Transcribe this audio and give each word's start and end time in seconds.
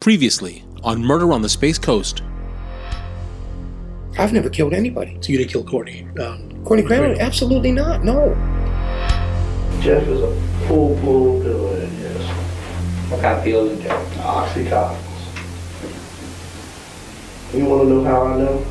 Previously 0.00 0.64
on 0.82 1.04
Murder 1.04 1.30
on 1.30 1.42
the 1.42 1.48
Space 1.50 1.76
Coast. 1.76 2.22
I've 4.18 4.32
never 4.32 4.48
killed 4.48 4.72
anybody. 4.72 5.18
So 5.20 5.30
you 5.30 5.36
didn't 5.36 5.50
kill 5.50 5.62
Courtney? 5.62 6.08
Um, 6.18 6.64
Courtney 6.64 6.86
Crandall? 6.86 7.20
Absolutely 7.20 7.70
not. 7.70 8.02
No. 8.02 8.34
Jeff 9.82 10.02
is 10.08 10.22
a 10.22 10.34
full 10.66 10.96
blown 11.00 11.42
villain, 11.42 11.94
yes. 12.00 13.10
What 13.10 13.20
kind 13.20 13.36
of 13.36 13.44
pills 13.44 13.72
is 13.72 13.82
Jeff? 13.82 14.14
Oxycontin. 14.14 14.96
You 17.52 17.66
want 17.66 17.82
to 17.82 17.88
know 17.90 18.02
how 18.04 18.22
I 18.22 18.38
know? 18.38 18.66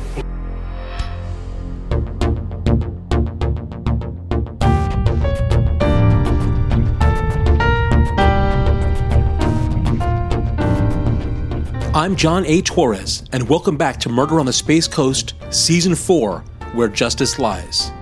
I'm 12.00 12.16
John 12.16 12.46
A. 12.46 12.62
Torres, 12.62 13.24
and 13.30 13.46
welcome 13.46 13.76
back 13.76 14.00
to 14.00 14.08
Murder 14.08 14.40
on 14.40 14.46
the 14.46 14.54
Space 14.54 14.88
Coast, 14.88 15.34
Season 15.50 15.94
4, 15.94 16.38
Where 16.72 16.88
Justice 16.88 17.38
Lies. 17.38 17.92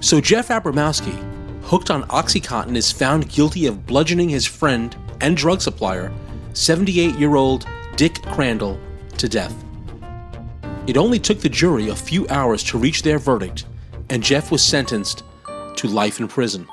So, 0.00 0.20
Jeff 0.20 0.48
Abramowski, 0.48 1.14
hooked 1.62 1.92
on 1.92 2.02
Oxycontin, 2.08 2.74
is 2.74 2.90
found 2.90 3.30
guilty 3.30 3.66
of 3.68 3.86
bludgeoning 3.86 4.28
his 4.28 4.48
friend 4.48 4.96
and 5.20 5.36
drug 5.36 5.60
supplier, 5.60 6.12
78 6.54 7.14
year 7.14 7.36
old 7.36 7.68
Dick 7.94 8.20
Crandall, 8.22 8.80
to 9.16 9.28
death. 9.28 9.54
It 10.88 10.96
only 10.96 11.20
took 11.20 11.38
the 11.38 11.48
jury 11.48 11.90
a 11.90 11.94
few 11.94 12.26
hours 12.30 12.64
to 12.64 12.78
reach 12.78 13.04
their 13.04 13.20
verdict, 13.20 13.64
and 14.10 14.24
Jeff 14.24 14.50
was 14.50 14.64
sentenced 14.64 15.22
to 15.76 15.86
life 15.86 16.18
in 16.18 16.26
prison. 16.26 16.66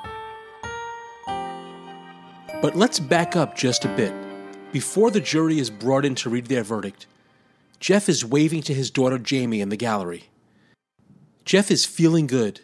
But 2.60 2.74
let's 2.74 2.98
back 2.98 3.36
up 3.36 3.56
just 3.56 3.84
a 3.84 3.94
bit. 3.94 4.12
Before 4.72 5.10
the 5.10 5.20
jury 5.20 5.58
is 5.58 5.68
brought 5.68 6.04
in 6.04 6.14
to 6.16 6.30
read 6.30 6.46
their 6.46 6.62
verdict, 6.62 7.06
Jeff 7.80 8.08
is 8.08 8.24
waving 8.24 8.62
to 8.62 8.74
his 8.74 8.90
daughter 8.90 9.18
Jamie 9.18 9.60
in 9.60 9.68
the 9.68 9.76
gallery. 9.76 10.28
Jeff 11.44 11.72
is 11.72 11.84
feeling 11.84 12.28
good, 12.28 12.60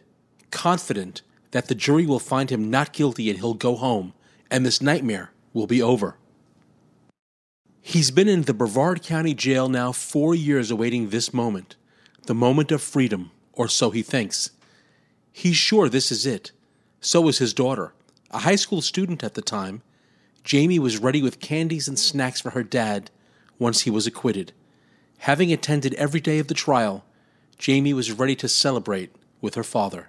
confident 0.53 1.23
that 1.51 1.67
the 1.67 1.75
jury 1.75 2.07
will 2.07 2.21
find 2.21 2.51
him 2.51 2.71
not 2.71 2.93
guilty 2.93 3.29
and 3.29 3.41
he'll 3.41 3.55
go 3.55 3.75
home, 3.75 4.13
and 4.51 4.65
this 4.65 4.81
nightmare 4.81 5.33
will 5.53 5.67
be 5.67 5.83
over. 5.83 6.17
He's 7.81 8.13
been 8.13 8.29
in 8.29 8.43
the 8.43 8.55
Brevard 8.55 9.03
County 9.03 9.35
Jail 9.35 9.69
now 9.69 9.91
four 9.91 10.35
years 10.35 10.71
awaiting 10.71 11.09
this 11.09 11.35
moment, 11.35 11.75
the 12.27 12.35
moment 12.35 12.71
of 12.71 12.83
freedom, 12.83 13.33
or 13.53 13.67
so 13.67 13.91
he 13.91 14.03
thinks. 14.03 14.51
He's 15.33 15.57
sure 15.57 15.89
this 15.89 16.13
is 16.13 16.25
it. 16.25 16.53
So 17.01 17.27
is 17.29 17.39
his 17.39 17.55
daughter, 17.55 17.95
a 18.31 18.39
high 18.39 18.57
school 18.57 18.81
student 18.81 19.25
at 19.25 19.35
the 19.35 19.43
time. 19.43 19.83
Jamie 20.47 20.79
was 20.79 20.99
ready 20.99 21.23
with 21.23 21.41
candies 21.41 21.89
and 21.89 21.99
snacks 21.99 22.41
for 22.41 22.51
her 22.51 22.63
dad 22.63 23.11
once 23.59 23.81
he 23.81 23.91
was 23.91 24.07
acquitted. 24.07 24.53
Having 25.19 25.53
attended 25.53 25.93
every 25.95 26.21
day 26.21 26.39
of 26.39 26.47
the 26.47 26.55
trial, 26.55 27.05
Jamie 27.59 27.93
was 27.93 28.13
ready 28.13 28.37
to 28.37 28.49
celebrate 28.49 29.11
with 29.41 29.57
her 29.57 29.65
father. 29.65 30.09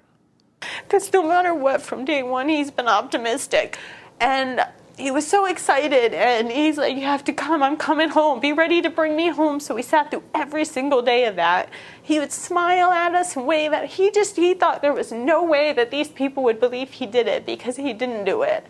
Because 0.83 1.11
no 1.11 1.27
matter 1.27 1.55
what, 1.55 1.81
from 1.81 2.05
day 2.05 2.21
one, 2.21 2.49
he's 2.49 2.70
been 2.70 2.87
optimistic. 2.87 3.80
And 4.20 4.61
he 4.95 5.09
was 5.09 5.26
so 5.26 5.45
excited, 5.45 6.14
and 6.14 6.52
he's 6.52 6.77
like, 6.77 6.95
You 6.95 7.03
have 7.03 7.23
to 7.26 7.33
come, 7.33 7.64
I'm 7.64 7.77
coming 7.77 8.09
home, 8.09 8.39
be 8.39 8.53
ready 8.53 8.80
to 8.83 8.92
bring 8.92 9.15
me 9.15 9.30
home. 9.30 9.59
So 9.59 9.73
we 9.73 9.81
sat 9.81 10.11
through 10.11 10.23
every 10.36 10.65
single 10.65 11.02
day 11.02 11.26
of 11.26 11.36
that. 11.37 11.70
He 12.02 12.20
would 12.20 12.31
smile 12.31 12.92
at 12.92 13.15
us 13.15 13.36
and 13.36 13.47
wave 13.47 13.73
at 13.73 13.86
He 13.86 14.11
just, 14.11 14.36
he 14.36 14.53
thought 14.53 14.83
there 14.83 14.93
was 14.93 15.11
no 15.11 15.43
way 15.43 15.73
that 15.73 15.89
these 15.89 16.09
people 16.09 16.43
would 16.43 16.59
believe 16.59 16.92
he 16.92 17.08
did 17.08 17.27
it 17.27 17.43
because 17.45 17.77
he 17.77 17.93
didn't 17.93 18.26
do 18.26 18.43
it. 18.43 18.67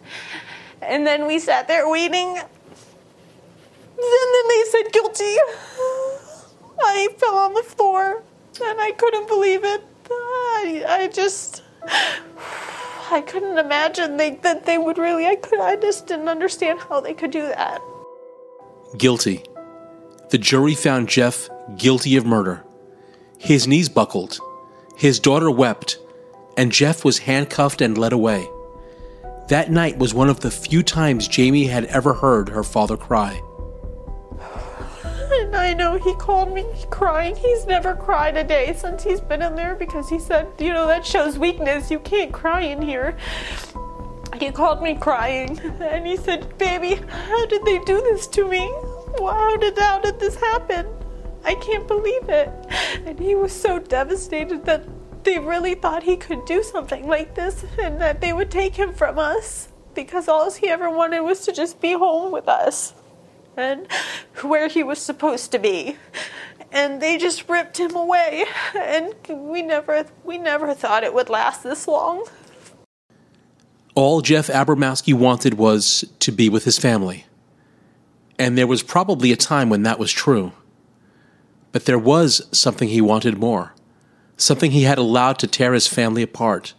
And 0.82 1.06
then 1.06 1.28
we 1.28 1.40
sat 1.40 1.68
there 1.68 1.90
waiting. 1.90 2.38
And 2.38 2.48
then 3.98 4.48
they 4.50 4.64
said 4.70 4.92
guilty. 4.94 5.36
I 6.80 7.10
fell 7.18 7.36
on 7.36 7.54
the 7.54 7.64
floor 7.64 8.24
and 8.64 8.80
I 8.80 8.92
couldn't 8.92 9.28
believe 9.28 9.64
it. 9.64 9.84
I, 10.10 10.86
I 10.88 11.08
just, 11.08 11.64
I 13.12 13.22
couldn't 13.26 13.58
imagine 13.58 14.18
they, 14.18 14.36
that 14.36 14.66
they 14.66 14.78
would 14.78 14.98
really, 14.98 15.26
I 15.26 15.36
could, 15.36 15.60
I 15.60 15.76
just 15.76 16.08
didn't 16.08 16.30
understand 16.30 16.80
how 16.80 17.02
they 17.02 17.14
could 17.14 17.32
do 17.32 17.42
that. 17.42 17.82
Guilty. 18.98 19.44
The 20.30 20.38
jury 20.38 20.76
found 20.76 21.10
Jeff 21.10 21.50
guilty 21.78 22.16
of 22.16 22.26
murder. 22.26 22.64
His 23.40 23.68
knees 23.68 23.90
buckled, 23.90 24.40
his 24.98 25.20
daughter 25.20 25.52
wept, 25.52 26.00
and 26.58 26.72
Jeff 26.72 27.06
was 27.06 27.20
handcuffed 27.20 27.82
and 27.82 27.98
led 27.98 28.14
away. 28.14 28.50
That 29.48 29.72
night 29.72 29.98
was 29.98 30.14
one 30.14 30.30
of 30.30 30.42
the 30.42 30.52
few 30.52 30.84
times 30.84 31.28
Jamie 31.28 31.68
had 31.68 31.86
ever 31.86 32.14
heard 32.14 32.50
her 32.50 32.64
father 32.64 32.98
cry. 32.98 33.42
And 35.40 35.56
I 35.56 35.74
know 35.74 35.98
he 35.98 36.14
called 36.16 36.54
me 36.54 36.66
crying. 36.90 37.34
He's 37.36 37.66
never 37.66 37.96
cried 37.96 38.36
a 38.36 38.44
day 38.44 38.74
since 38.76 39.04
he's 39.04 39.22
been 39.22 39.42
in 39.42 39.56
there 39.56 39.76
because 39.76 40.10
he 40.10 40.20
said, 40.20 40.48
you 40.60 40.74
know, 40.74 40.86
that 40.88 41.06
shows 41.06 41.40
weakness. 41.40 41.90
You 41.90 42.00
can't 42.00 42.34
cry 42.34 42.62
in 42.62 42.82
here. 42.82 43.16
He 44.38 44.52
called 44.52 44.82
me 44.82 44.96
crying 44.96 45.58
and 45.80 46.06
he 46.06 46.18
said, 46.18 46.58
Baby, 46.58 46.96
how 47.08 47.46
did 47.46 47.64
they 47.64 47.80
do 47.80 48.02
this 48.02 48.28
to 48.28 48.48
me? 48.48 48.70
How 49.20 49.56
did, 49.56 49.78
how 49.78 50.00
did 50.00 50.20
this 50.20 50.36
happen? 50.36 50.86
I 51.46 51.56
can't 51.56 51.88
believe 51.88 52.28
it. 52.28 52.52
And 53.06 53.18
he 53.18 53.36
was 53.36 53.54
so 53.54 53.80
devastated 53.80 54.66
that 54.66 54.84
they 55.28 55.40
really 55.40 55.76
thought 55.76 56.04
he 56.04 56.16
could 56.16 56.46
do 56.46 56.64
something 56.64 57.06
like 57.06 57.36
this 57.36 57.66
and 57.78 58.00
that 58.00 58.22
they 58.22 58.32
would 58.32 58.50
take 58.50 58.76
him 58.76 58.94
from 58.94 59.20
us 59.20 59.68
because 59.94 60.30
all 60.30 60.50
he 60.52 60.70
ever 60.70 60.90
wanted 60.90 61.20
was 61.20 61.42
to 61.42 61.52
just 61.52 61.82
be 61.82 61.92
home 61.94 62.32
with 62.32 62.48
us 62.48 62.94
and 63.58 63.88
where 64.42 64.70
he 64.70 64.84
was 64.84 65.00
supposed 65.00 65.52
to 65.52 65.60
be 65.60 65.98
and 66.72 67.02
they 67.02 67.18
just 67.18 67.50
ripped 67.50 67.78
him 67.78 67.94
away 67.94 68.46
and 68.80 69.14
we 69.30 69.62
never 69.62 70.06
we 70.24 70.38
never 70.38 70.74
thought 70.74 71.04
it 71.04 71.14
would 71.14 71.30
last 71.30 71.62
this 71.62 71.88
long 71.90 72.26
All 73.96 74.22
Jeff 74.22 74.48
Abramowski 74.48 75.14
wanted 75.14 75.56
was 75.56 76.06
to 76.20 76.32
be 76.32 76.50
with 76.50 76.64
his 76.66 76.78
family. 76.78 77.26
And 78.40 78.58
there 78.58 78.68
was 78.68 78.84
probably 78.84 79.32
a 79.32 79.36
time 79.36 79.70
when 79.70 79.84
that 79.84 79.98
was 80.00 80.12
true. 80.12 80.52
But 81.72 81.86
there 81.86 81.98
was 81.98 82.48
something 82.52 82.90
he 82.90 83.02
wanted 83.02 83.40
more, 83.40 83.74
something 84.38 84.72
he 84.72 84.84
had 84.84 84.98
allowed 84.98 85.40
to 85.40 85.48
tear 85.48 85.74
his 85.74 85.88
family 85.88 86.22
apart 86.22 86.74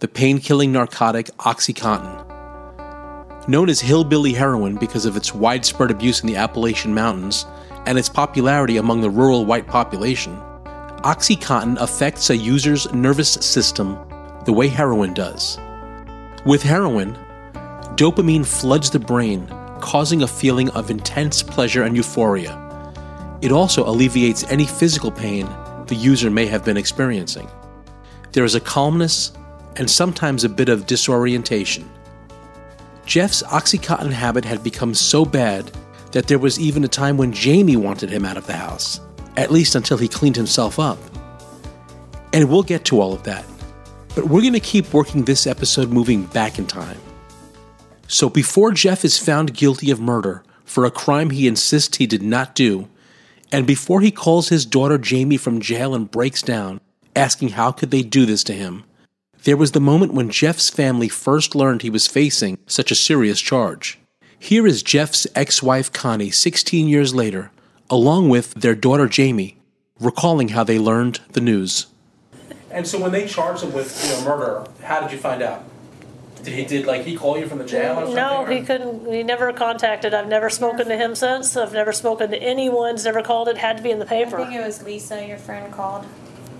the 0.00 0.08
pain 0.08 0.38
killing 0.38 0.72
narcotic 0.72 1.26
Oxycontin. 1.38 2.28
Known 3.48 3.70
as 3.70 3.80
hillbilly 3.80 4.34
heroin 4.34 4.76
because 4.76 5.06
of 5.06 5.16
its 5.16 5.34
widespread 5.34 5.90
abuse 5.90 6.20
in 6.20 6.26
the 6.26 6.36
Appalachian 6.36 6.92
Mountains 6.92 7.46
and 7.86 7.96
its 7.96 8.08
popularity 8.10 8.76
among 8.76 9.00
the 9.00 9.08
rural 9.08 9.46
white 9.46 9.66
population, 9.66 10.36
Oxycontin 11.04 11.80
affects 11.80 12.28
a 12.28 12.36
user's 12.36 12.92
nervous 12.92 13.32
system 13.34 13.98
the 14.44 14.52
way 14.52 14.68
heroin 14.68 15.14
does. 15.14 15.58
With 16.44 16.62
heroin, 16.62 17.16
dopamine 17.94 18.44
floods 18.44 18.90
the 18.90 18.98
brain, 18.98 19.46
causing 19.80 20.22
a 20.22 20.28
feeling 20.28 20.68
of 20.70 20.90
intense 20.90 21.42
pleasure 21.42 21.84
and 21.84 21.96
euphoria. 21.96 22.60
It 23.40 23.52
also 23.52 23.88
alleviates 23.88 24.44
any 24.44 24.66
physical 24.66 25.10
pain 25.10 25.46
the 25.88 25.94
user 25.94 26.30
may 26.30 26.46
have 26.46 26.64
been 26.64 26.76
experiencing. 26.76 27.48
There 28.32 28.44
is 28.44 28.54
a 28.54 28.60
calmness 28.60 29.32
and 29.76 29.90
sometimes 29.90 30.44
a 30.44 30.48
bit 30.48 30.68
of 30.68 30.86
disorientation. 30.86 31.88
Jeff's 33.06 33.42
Oxycontin 33.42 34.12
habit 34.12 34.44
had 34.44 34.62
become 34.62 34.94
so 34.94 35.24
bad 35.24 35.70
that 36.12 36.26
there 36.26 36.38
was 36.38 36.58
even 36.58 36.84
a 36.84 36.88
time 36.88 37.16
when 37.16 37.32
Jamie 37.32 37.76
wanted 37.76 38.10
him 38.10 38.24
out 38.24 38.36
of 38.36 38.46
the 38.46 38.54
house, 38.54 39.00
at 39.36 39.50
least 39.50 39.74
until 39.74 39.98
he 39.98 40.08
cleaned 40.08 40.36
himself 40.36 40.78
up. 40.78 40.98
And 42.32 42.48
we'll 42.48 42.62
get 42.62 42.84
to 42.86 43.00
all 43.00 43.12
of 43.12 43.24
that. 43.24 43.44
But 44.14 44.28
we're 44.28 44.40
going 44.40 44.52
to 44.52 44.60
keep 44.60 44.92
working 44.92 45.24
this 45.24 45.46
episode 45.46 45.90
moving 45.90 46.26
back 46.26 46.58
in 46.58 46.66
time. 46.66 46.98
So 48.06 48.28
before 48.28 48.72
Jeff 48.72 49.04
is 49.04 49.18
found 49.18 49.54
guilty 49.54 49.90
of 49.90 50.00
murder 50.00 50.44
for 50.64 50.84
a 50.84 50.90
crime 50.90 51.30
he 51.30 51.48
insists 51.48 51.96
he 51.96 52.06
did 52.06 52.22
not 52.22 52.54
do, 52.54 52.88
and 53.52 53.66
before 53.66 54.00
he 54.00 54.10
calls 54.10 54.48
his 54.48 54.66
daughter 54.66 54.98
Jamie 54.98 55.36
from 55.36 55.60
jail 55.60 55.94
and 55.94 56.10
breaks 56.10 56.42
down, 56.42 56.80
asking 57.16 57.50
how 57.50 57.72
could 57.72 57.90
they 57.90 58.02
do 58.02 58.26
this 58.26 58.44
to 58.44 58.52
him, 58.52 58.84
there 59.44 59.56
was 59.56 59.72
the 59.72 59.80
moment 59.80 60.14
when 60.14 60.30
Jeff's 60.30 60.70
family 60.70 61.08
first 61.08 61.54
learned 61.54 61.82
he 61.82 61.90
was 61.90 62.06
facing 62.06 62.58
such 62.66 62.90
a 62.90 62.94
serious 62.94 63.40
charge. 63.40 63.98
Here 64.38 64.66
is 64.66 64.82
Jeff's 64.82 65.26
ex 65.34 65.62
wife 65.62 65.92
Connie 65.92 66.30
16 66.30 66.88
years 66.88 67.14
later, 67.14 67.50
along 67.90 68.28
with 68.28 68.54
their 68.54 68.74
daughter 68.74 69.06
Jamie, 69.06 69.58
recalling 70.00 70.48
how 70.48 70.64
they 70.64 70.78
learned 70.78 71.20
the 71.32 71.40
news. 71.40 71.86
And 72.70 72.86
so 72.86 73.00
when 73.00 73.12
they 73.12 73.26
charged 73.26 73.62
him 73.62 73.72
with 73.72 74.04
you 74.04 74.10
know 74.10 74.24
murder, 74.24 74.66
how 74.82 75.00
did 75.00 75.12
you 75.12 75.18
find 75.18 75.42
out? 75.42 75.64
Did 76.44 76.52
he 76.54 76.64
did 76.64 76.86
like 76.86 77.02
he 77.02 77.16
call 77.16 77.38
you 77.38 77.48
from 77.48 77.58
the 77.58 77.64
jail 77.64 77.92
or 77.92 77.94
something? 78.02 78.14
No, 78.16 78.42
or- 78.44 78.50
he 78.50 78.60
couldn't. 78.60 79.10
He 79.10 79.22
never 79.22 79.52
contacted. 79.52 80.12
I've 80.14 80.28
never 80.28 80.50
spoken 80.50 80.86
to 80.88 80.96
him 80.96 81.14
since. 81.14 81.56
I've 81.56 81.72
never 81.72 81.92
spoken 81.92 82.30
to 82.30 82.36
anyone. 82.42 82.94
He's 82.94 83.04
never 83.06 83.22
called. 83.22 83.48
It 83.48 83.56
had 83.58 83.78
to 83.78 83.82
be 83.82 83.90
in 83.90 83.98
the 83.98 84.04
I 84.04 84.08
think 84.08 84.28
paper. 84.30 84.40
it 84.42 84.64
was 84.64 84.82
Lisa, 84.82 85.26
your 85.26 85.38
friend, 85.38 85.72
called 85.72 86.04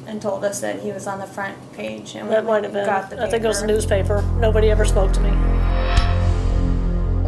and 0.07 0.21
told 0.21 0.45
us 0.45 0.61
that 0.61 0.81
he 0.81 0.91
was 0.93 1.07
on 1.07 1.19
the 1.19 1.27
front 1.27 1.57
page. 1.75 2.15
And 2.15 2.29
we 2.29 2.35
That 2.35 2.45
might 2.45 2.65
have 2.65 2.73
been. 2.73 2.85
got 2.87 3.11
the 3.11 3.23
I 3.23 3.29
think 3.29 3.45
it 3.45 3.49
was 3.49 3.61
the 3.61 3.67
newspaper. 3.67 4.23
Nobody 4.39 4.71
ever 4.71 4.85
spoke 4.85 5.13
to 5.13 5.21
me. 5.21 5.31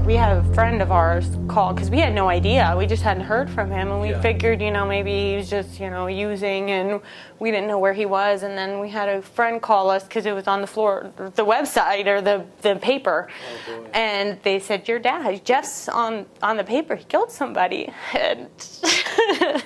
We 0.06 0.14
had 0.14 0.36
a 0.36 0.44
friend 0.54 0.82
of 0.82 0.92
ours 0.92 1.26
call 1.48 1.74
because 1.74 1.90
we 1.90 1.98
had 1.98 2.14
no 2.14 2.28
idea. 2.28 2.72
We 2.78 2.86
just 2.86 3.02
hadn't 3.02 3.24
heard 3.24 3.50
from 3.50 3.72
him, 3.72 3.90
and 3.90 4.00
we 4.00 4.10
Yeah. 4.10 4.20
figured, 4.20 4.62
you 4.62 4.70
know, 4.70 4.86
maybe 4.86 5.30
he 5.30 5.36
was 5.36 5.50
just, 5.50 5.80
you 5.80 5.90
know, 5.90 6.06
using, 6.06 6.70
and 6.70 7.00
we 7.40 7.50
didn't 7.50 7.66
know 7.66 7.78
where 7.78 7.92
he 7.92 8.06
was. 8.06 8.44
And 8.44 8.56
then 8.56 8.78
we 8.78 8.88
had 8.90 9.08
a 9.08 9.20
friend 9.20 9.60
call 9.60 9.90
us 9.90 10.04
because 10.04 10.24
it 10.24 10.32
was 10.32 10.46
on 10.46 10.60
the 10.60 10.68
floor, 10.68 11.10
the 11.16 11.44
website 11.44 12.06
or 12.06 12.20
the 12.20 12.44
the 12.62 12.76
paper, 12.76 13.26
oh, 13.68 13.84
and 13.94 14.38
they 14.44 14.60
said, 14.60 14.86
"Your 14.86 15.00
dad, 15.00 15.44
Jeff's 15.44 15.88
on 15.88 16.26
on 16.40 16.56
the 16.56 16.64
paper. 16.64 16.94
He 16.94 17.04
killed 17.04 17.32
somebody." 17.32 17.92
And 18.14 18.46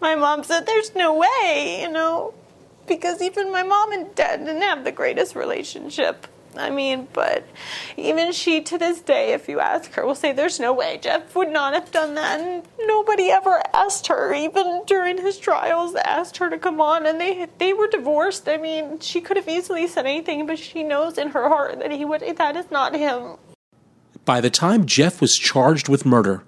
my 0.00 0.14
mom 0.14 0.44
said, 0.44 0.64
"There's 0.64 0.94
no 0.94 1.12
way," 1.12 1.80
you 1.82 1.90
know, 1.90 2.34
because 2.86 3.20
even 3.20 3.50
my 3.50 3.64
mom 3.64 3.90
and 3.90 4.14
dad 4.14 4.44
didn't 4.46 4.62
have 4.62 4.84
the 4.84 4.92
greatest 4.92 5.34
relationship. 5.34 6.28
I 6.56 6.70
mean, 6.70 7.08
but 7.12 7.46
even 7.96 8.32
she 8.32 8.60
to 8.62 8.78
this 8.78 9.00
day, 9.00 9.32
if 9.32 9.48
you 9.48 9.60
ask 9.60 9.92
her, 9.92 10.06
will 10.06 10.14
say 10.14 10.32
there's 10.32 10.60
no 10.60 10.72
way 10.72 10.98
Jeff 11.00 11.34
would 11.34 11.50
not 11.50 11.74
have 11.74 11.90
done 11.90 12.14
that. 12.14 12.40
And 12.40 12.62
nobody 12.80 13.30
ever 13.30 13.62
asked 13.72 14.06
her, 14.08 14.32
even 14.32 14.82
during 14.86 15.18
his 15.18 15.38
trials, 15.38 15.94
asked 15.94 16.36
her 16.38 16.50
to 16.50 16.58
come 16.58 16.80
on. 16.80 17.06
And 17.06 17.20
they 17.20 17.46
they 17.58 17.72
were 17.72 17.88
divorced. 17.88 18.48
I 18.48 18.56
mean, 18.56 19.00
she 19.00 19.20
could 19.20 19.36
have 19.36 19.48
easily 19.48 19.86
said 19.86 20.06
anything, 20.06 20.46
but 20.46 20.58
she 20.58 20.82
knows 20.82 21.18
in 21.18 21.30
her 21.30 21.48
heart 21.48 21.78
that 21.80 21.90
he 21.90 22.04
would. 22.04 22.22
That 22.36 22.56
is 22.56 22.70
not 22.70 22.94
him. 22.94 23.36
By 24.24 24.40
the 24.40 24.50
time 24.50 24.86
Jeff 24.86 25.20
was 25.20 25.36
charged 25.36 25.88
with 25.88 26.06
murder, 26.06 26.42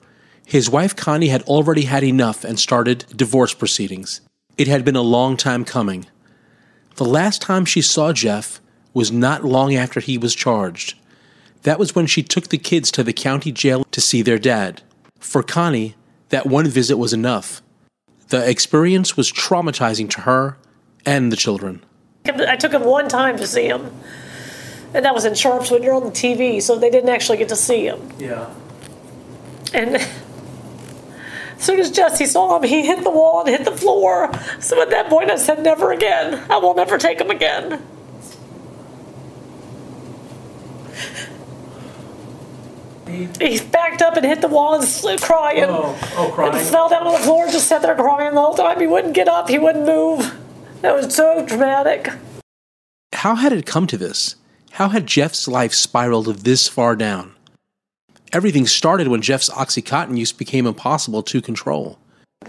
his 0.47 0.71
wife 0.71 0.95
Connie 0.97 1.29
had 1.29 1.43
already 1.43 1.83
had 1.83 2.05
enough 2.05 2.45
and 2.45 2.59
started 2.59 3.05
divorce 3.15 3.53
proceedings. 3.53 4.21
It 4.57 4.69
had 4.69 4.85
been 4.85 4.97
a 4.97 5.03
long 5.03 5.37
time 5.37 5.65
coming. 5.65 6.07
The 6.95 7.05
last 7.05 7.43
time 7.43 7.67
she 7.67 7.83
saw 7.83 8.13
Jeff 8.13 8.61
was 8.97 9.13
not 9.13 9.45
long 9.45 9.75
after 9.75 10.01
he 10.01 10.17
was 10.17 10.35
charged. 10.35 10.95
That 11.65 11.79
was 11.79 11.95
when 11.95 12.07
she 12.07 12.23
took 12.23 12.49
the 12.49 12.57
kids 12.57 12.91
to 12.93 13.03
the 13.03 13.13
county 13.13 13.53
jail 13.53 13.85
to 13.91 14.01
see 14.01 14.23
their 14.23 14.39
dad. 14.39 14.81
For 15.21 15.43
Connie, 15.43 15.97
that 16.31 16.47
one 16.47 16.67
visit 16.67 16.97
was 16.97 17.13
enough. 17.13 17.61
The 18.29 18.49
experience 18.49 19.15
was 19.15 19.31
traumatizing 19.31 20.09
to 20.13 20.23
her 20.23 20.57
and 21.05 21.31
the 21.31 21.37
children. 21.37 21.85
I 22.25 22.57
took 22.57 22.73
him 22.73 22.85
one 22.85 23.07
time 23.07 23.37
to 23.37 23.47
see 23.47 23.67
him, 23.67 23.93
and 24.95 25.05
that 25.05 25.13
was 25.13 25.27
in 25.27 25.35
Sharpswood. 25.35 25.85
You're 25.85 25.95
on 25.95 26.05
the 26.05 26.11
TV, 26.11 26.63
so 26.63 26.79
they 26.79 26.89
didn't 26.89 27.11
actually 27.11 27.37
get 27.37 27.51
to 27.51 27.57
see 27.57 27.85
him. 27.85 28.01
Yeah. 28.19 28.49
And 29.75 29.97
as 29.97 30.11
soon 31.59 31.81
as 31.81 31.91
Jesse 31.91 32.25
saw 32.25 32.57
him, 32.57 32.67
he 32.67 32.87
hit 32.87 33.05
the 33.05 33.11
wall 33.11 33.41
and 33.41 33.51
hit 33.51 33.67
the 33.67 33.77
floor. 33.77 34.33
So 34.59 34.81
at 34.81 34.89
that 34.89 35.11
point, 35.11 35.31
I 35.31 35.37
said, 35.37 35.63
"Never 35.63 35.93
again. 35.93 36.43
I 36.49 36.57
will 36.57 36.75
never 36.75 36.97
take 36.97 37.21
him 37.21 37.31
again." 37.31 37.83
He 43.07 43.61
backed 43.61 44.03
up 44.03 44.17
and 44.17 44.27
hit 44.27 44.41
the 44.41 44.49
wall 44.49 44.75
and 44.75 44.85
slipped 44.85 45.23
crying. 45.23 45.65
Oh, 45.65 45.97
oh, 46.17 46.31
crying. 46.35 46.55
And 46.55 46.67
fell 46.67 46.89
down 46.89 47.07
on 47.07 47.13
the 47.13 47.19
floor 47.21 47.45
and 47.45 47.53
just 47.53 47.69
sat 47.69 47.83
there 47.83 47.95
crying 47.95 48.35
the 48.35 48.41
whole 48.41 48.55
time. 48.55 48.81
He 48.81 48.87
wouldn't 48.87 49.15
get 49.15 49.29
up, 49.29 49.49
he 49.49 49.59
wouldn't 49.59 49.87
move. 49.87 50.37
That 50.83 50.95
was 50.95 51.15
so 51.15 51.45
dramatic. 51.47 52.11
How 53.13 53.37
had 53.37 53.53
it 53.53 53.67
come 53.67 53.87
to 53.87 53.97
this? 53.97 54.37
How 54.73 54.89
had 54.89 55.07
Jeff's 55.07 55.49
life 55.49 55.73
spiraled 55.73 56.27
this 56.27 56.69
far 56.69 56.97
down? 56.97 57.35
Everything 58.33 58.67
started 58.67 59.09
when 59.09 59.23
Jeff's 59.23 59.49
Oxycontin 59.51 60.19
use 60.19 60.33
became 60.33 60.67
impossible 60.67 61.23
to 61.23 61.41
control. 61.41 61.99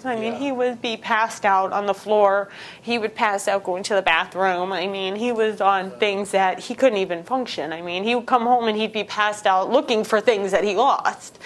I 0.06 0.16
mean, 0.16 0.34
he 0.34 0.51
would 0.51 0.81
be 0.81 0.98
passed 0.98 1.45
out 1.45 1.72
on 1.72 1.86
the 1.86 1.94
floor. 1.94 2.50
He 2.81 2.98
would 2.98 3.16
pass 3.16 3.48
out 3.48 3.63
going 3.63 3.84
to 3.84 3.95
the 3.95 4.01
bathroom. 4.01 4.72
I 4.72 4.88
mean, 4.88 5.16
he 5.16 5.31
was 5.31 5.62
on 5.62 5.92
things 5.92 6.31
that 6.31 6.60
he 6.60 6.75
couldn't 6.75 7.00
even 7.00 7.24
function. 7.24 7.74
I 7.74 7.81
mean, 7.81 8.04
he 8.04 8.16
would 8.16 8.25
come 8.25 8.44
home 8.44 8.68
and 8.68 8.78
he'd 8.78 8.94
be 8.94 9.04
passed 9.04 9.48
out 9.48 9.72
looking 9.72 10.04
for 10.04 10.22
things 10.22 10.51
that 10.51 10.63
he 10.63 10.75
lost. 10.75 11.39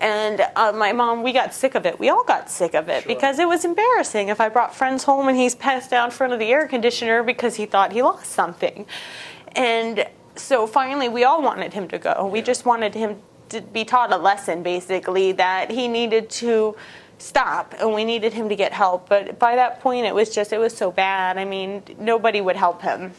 And 0.00 0.40
uh, 0.56 0.72
my 0.72 0.92
mom, 0.92 1.22
we 1.22 1.32
got 1.32 1.54
sick 1.54 1.74
of 1.74 1.86
it. 1.86 1.98
We 2.00 2.08
all 2.08 2.24
got 2.24 2.50
sick 2.50 2.74
of 2.74 2.88
it 2.88 3.06
because 3.06 3.38
it 3.38 3.46
was 3.46 3.64
embarrassing 3.64 4.28
if 4.28 4.40
I 4.40 4.48
brought 4.48 4.74
friends 4.74 5.04
home 5.04 5.28
and 5.28 5.36
he's 5.36 5.54
passed 5.54 5.92
out 5.92 6.06
in 6.06 6.10
front 6.10 6.32
of 6.32 6.40
the 6.40 6.46
air 6.46 6.66
conditioner 6.66 7.22
because 7.22 7.54
he 7.54 7.66
thought 7.66 7.92
he 7.92 8.02
lost 8.02 8.32
something. 8.32 8.86
And 9.54 10.06
so 10.34 10.66
finally, 10.66 11.08
we 11.08 11.22
all 11.22 11.40
wanted 11.40 11.72
him 11.72 11.86
to 11.88 11.98
go. 11.98 12.26
We 12.26 12.42
just 12.42 12.64
wanted 12.64 12.94
him 12.94 13.22
to 13.50 13.60
be 13.60 13.84
taught 13.84 14.12
a 14.12 14.16
lesson, 14.16 14.62
basically, 14.62 15.32
that 15.32 15.70
he 15.70 15.86
needed 15.86 16.30
to 16.30 16.74
stop 17.22 17.74
and 17.78 17.94
we 17.94 18.04
needed 18.04 18.32
him 18.32 18.48
to 18.48 18.56
get 18.56 18.72
help. 18.72 19.08
But 19.08 19.38
by 19.38 19.54
that 19.56 19.80
point, 19.80 20.06
it 20.06 20.14
was 20.14 20.34
just, 20.34 20.52
it 20.52 20.58
was 20.58 20.76
so 20.76 20.90
bad. 20.90 21.38
I 21.38 21.44
mean, 21.44 21.82
nobody 21.98 22.40
would 22.40 22.56
help 22.56 22.82
him. 22.82 23.12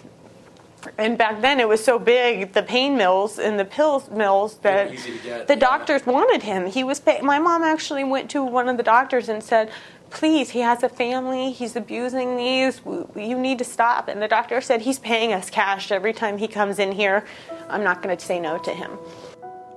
And 0.98 1.18
back 1.18 1.40
then, 1.42 1.62
it 1.62 1.68
was 1.68 1.82
so 1.82 1.98
big, 1.98 2.52
the 2.52 2.64
pain 2.64 2.98
mills 2.98 3.40
and 3.40 3.58
the 3.58 3.64
pills 3.64 4.10
mills 4.10 4.58
that 4.58 4.92
get, 4.92 5.48
the 5.48 5.54
yeah. 5.54 5.56
doctors 5.56 6.06
wanted 6.06 6.44
him. 6.44 6.68
He 6.68 6.84
was. 6.84 7.00
Pay- 7.00 7.22
my 7.22 7.40
mom 7.40 7.64
actually 7.64 8.04
went 8.04 8.30
to 8.32 8.44
one 8.44 8.68
of 8.68 8.76
the 8.76 8.84
doctors 8.84 9.30
and 9.30 9.42
said, 9.42 9.72
"Please, 10.10 10.50
he 10.50 10.60
has 10.60 10.84
a 10.84 10.90
family. 10.90 11.54
He's 11.54 11.78
abusing 11.78 12.36
these. 12.36 12.82
You 13.16 13.40
need 13.40 13.60
to 13.60 13.64
stop." 13.64 14.10
And 14.10 14.22
the 14.22 14.28
doctor 14.28 14.60
said, 14.60 14.82
"He's 14.82 15.00
paying 15.00 15.32
us 15.32 15.50
cash 15.50 15.90
every 15.90 16.12
time 16.12 16.38
he 16.38 16.50
comes 16.50 16.80
in 16.80 16.92
here. 16.92 17.24
I'm 17.70 17.86
not 17.86 18.04
going 18.04 18.14
to 18.18 18.22
say 18.22 18.42
no 18.42 18.58
to 18.58 18.72
him." 18.72 18.92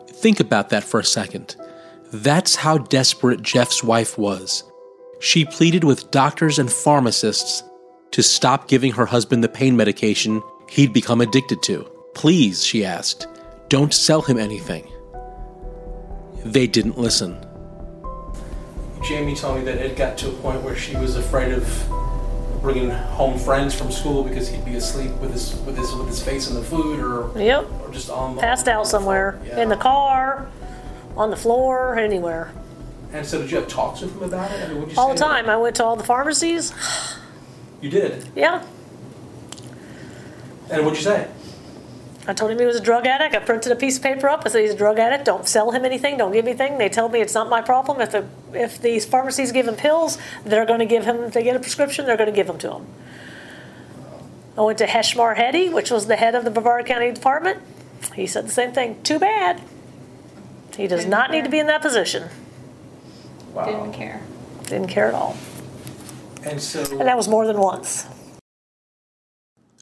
Think 0.08 0.40
about 0.40 0.70
that 0.70 0.82
for 0.82 0.98
a 0.98 1.04
second. 1.04 1.54
That's 2.22 2.56
how 2.56 2.78
desperate 2.78 3.42
Jeff's 3.42 3.84
wife 3.84 4.16
was. 4.16 4.64
She 5.20 5.44
pleaded 5.44 5.84
with 5.84 6.10
doctors 6.10 6.58
and 6.58 6.72
pharmacists 6.72 7.62
to 8.12 8.22
stop 8.22 8.68
giving 8.68 8.92
her 8.92 9.04
husband 9.04 9.44
the 9.44 9.48
pain 9.48 9.76
medication 9.76 10.42
he'd 10.70 10.92
become 10.94 11.20
addicted 11.20 11.62
to. 11.64 11.82
Please, 12.14 12.64
she 12.64 12.84
asked, 12.86 13.26
don't 13.68 13.92
sell 13.92 14.22
him 14.22 14.38
anything. 14.38 14.90
They 16.44 16.66
didn't 16.66 16.96
listen. 16.96 17.36
Jamie 19.04 19.34
told 19.36 19.58
me 19.58 19.64
that 19.64 19.76
it 19.76 19.96
got 19.96 20.16
to 20.18 20.30
a 20.30 20.32
point 20.32 20.62
where 20.62 20.74
she 20.76 20.96
was 20.96 21.16
afraid 21.16 21.52
of 21.52 21.88
bringing 22.62 22.88
home 22.90 23.38
friends 23.38 23.74
from 23.74 23.90
school 23.92 24.24
because 24.24 24.48
he'd 24.48 24.64
be 24.64 24.76
asleep 24.76 25.10
with 25.20 25.32
his 25.32 25.54
with 25.66 25.76
his 25.76 25.94
with 25.94 26.08
his 26.08 26.22
face 26.22 26.48
in 26.48 26.54
the 26.56 26.62
food 26.62 26.98
or 26.98 27.38
Yep. 27.38 27.68
or 27.82 27.92
just 27.92 28.08
on 28.10 28.36
the 28.36 28.40
Passed 28.40 28.68
out 28.68 28.86
somewhere. 28.86 29.38
Yeah. 29.46 29.60
In 29.60 29.68
the 29.68 29.76
car, 29.76 30.48
on 31.16 31.30
the 31.30 31.36
floor, 31.36 31.98
anywhere. 31.98 32.52
And 33.12 33.24
so 33.24 33.40
did 33.40 33.50
you 33.50 33.58
have 33.58 33.68
talks 33.68 34.00
with 34.00 34.14
him 34.14 34.22
about 34.22 34.50
it? 34.50 34.68
I 34.68 34.72
mean, 34.72 34.96
All 34.96 35.12
the 35.12 35.18
time. 35.18 35.48
I 35.48 35.56
went 35.56 35.76
to 35.76 35.84
all 35.84 35.96
the 35.96 36.04
pharmacies. 36.04 36.72
You 37.80 37.90
did. 37.90 38.26
Yeah. 38.34 38.64
And 40.70 40.84
what'd 40.84 40.98
you 40.98 41.04
say? 41.04 41.28
I 42.28 42.32
told 42.32 42.50
him 42.50 42.58
he 42.58 42.64
was 42.64 42.76
a 42.76 42.80
drug 42.80 43.06
addict. 43.06 43.36
I 43.36 43.38
printed 43.38 43.70
a 43.70 43.76
piece 43.76 43.98
of 43.98 44.02
paper 44.02 44.28
up. 44.28 44.42
I 44.44 44.48
said 44.48 44.62
he's 44.62 44.72
a 44.72 44.76
drug 44.76 44.98
addict. 44.98 45.24
Don't 45.24 45.46
sell 45.46 45.70
him 45.70 45.84
anything. 45.84 46.16
Don't 46.16 46.32
give 46.32 46.44
anything. 46.44 46.78
They 46.78 46.88
tell 46.88 47.08
me 47.08 47.20
it's 47.20 47.34
not 47.34 47.48
my 47.48 47.62
problem. 47.62 48.00
If 48.00 48.10
the 48.10 48.26
if 48.52 48.80
these 48.82 49.06
pharmacies 49.06 49.52
give 49.52 49.68
him 49.68 49.76
pills, 49.76 50.18
they're 50.44 50.66
going 50.66 50.80
to 50.80 50.86
give 50.86 51.04
him. 51.04 51.22
If 51.22 51.34
they 51.34 51.44
get 51.44 51.54
a 51.54 51.60
prescription, 51.60 52.04
they're 52.04 52.16
going 52.16 52.30
to 52.30 52.34
give 52.34 52.48
them 52.48 52.58
to 52.58 52.72
him. 52.72 52.86
I 54.58 54.62
went 54.62 54.78
to 54.78 54.86
Heshmar 54.86 55.36
Hetty, 55.36 55.68
which 55.68 55.90
was 55.90 56.06
the 56.06 56.16
head 56.16 56.34
of 56.34 56.44
the 56.44 56.50
Brevard 56.50 56.86
County 56.86 57.12
Department. 57.12 57.62
He 58.14 58.26
said 58.26 58.46
the 58.46 58.52
same 58.52 58.72
thing. 58.72 59.00
Too 59.02 59.18
bad. 59.20 59.60
He 60.76 60.86
does 60.86 61.06
not 61.06 61.30
need 61.30 61.44
to 61.44 61.50
be 61.50 61.58
in 61.58 61.66
that 61.66 61.82
position. 61.82 62.28
Wow. 63.54 63.64
Didn't 63.64 63.92
care. 63.92 64.22
Didn't 64.64 64.88
care 64.88 65.08
at 65.08 65.14
all. 65.14 65.36
And 66.44 66.60
so 66.60 66.80
And 66.98 67.08
that 67.08 67.16
was 67.16 67.28
more 67.28 67.46
than 67.46 67.58
once. 67.58 68.06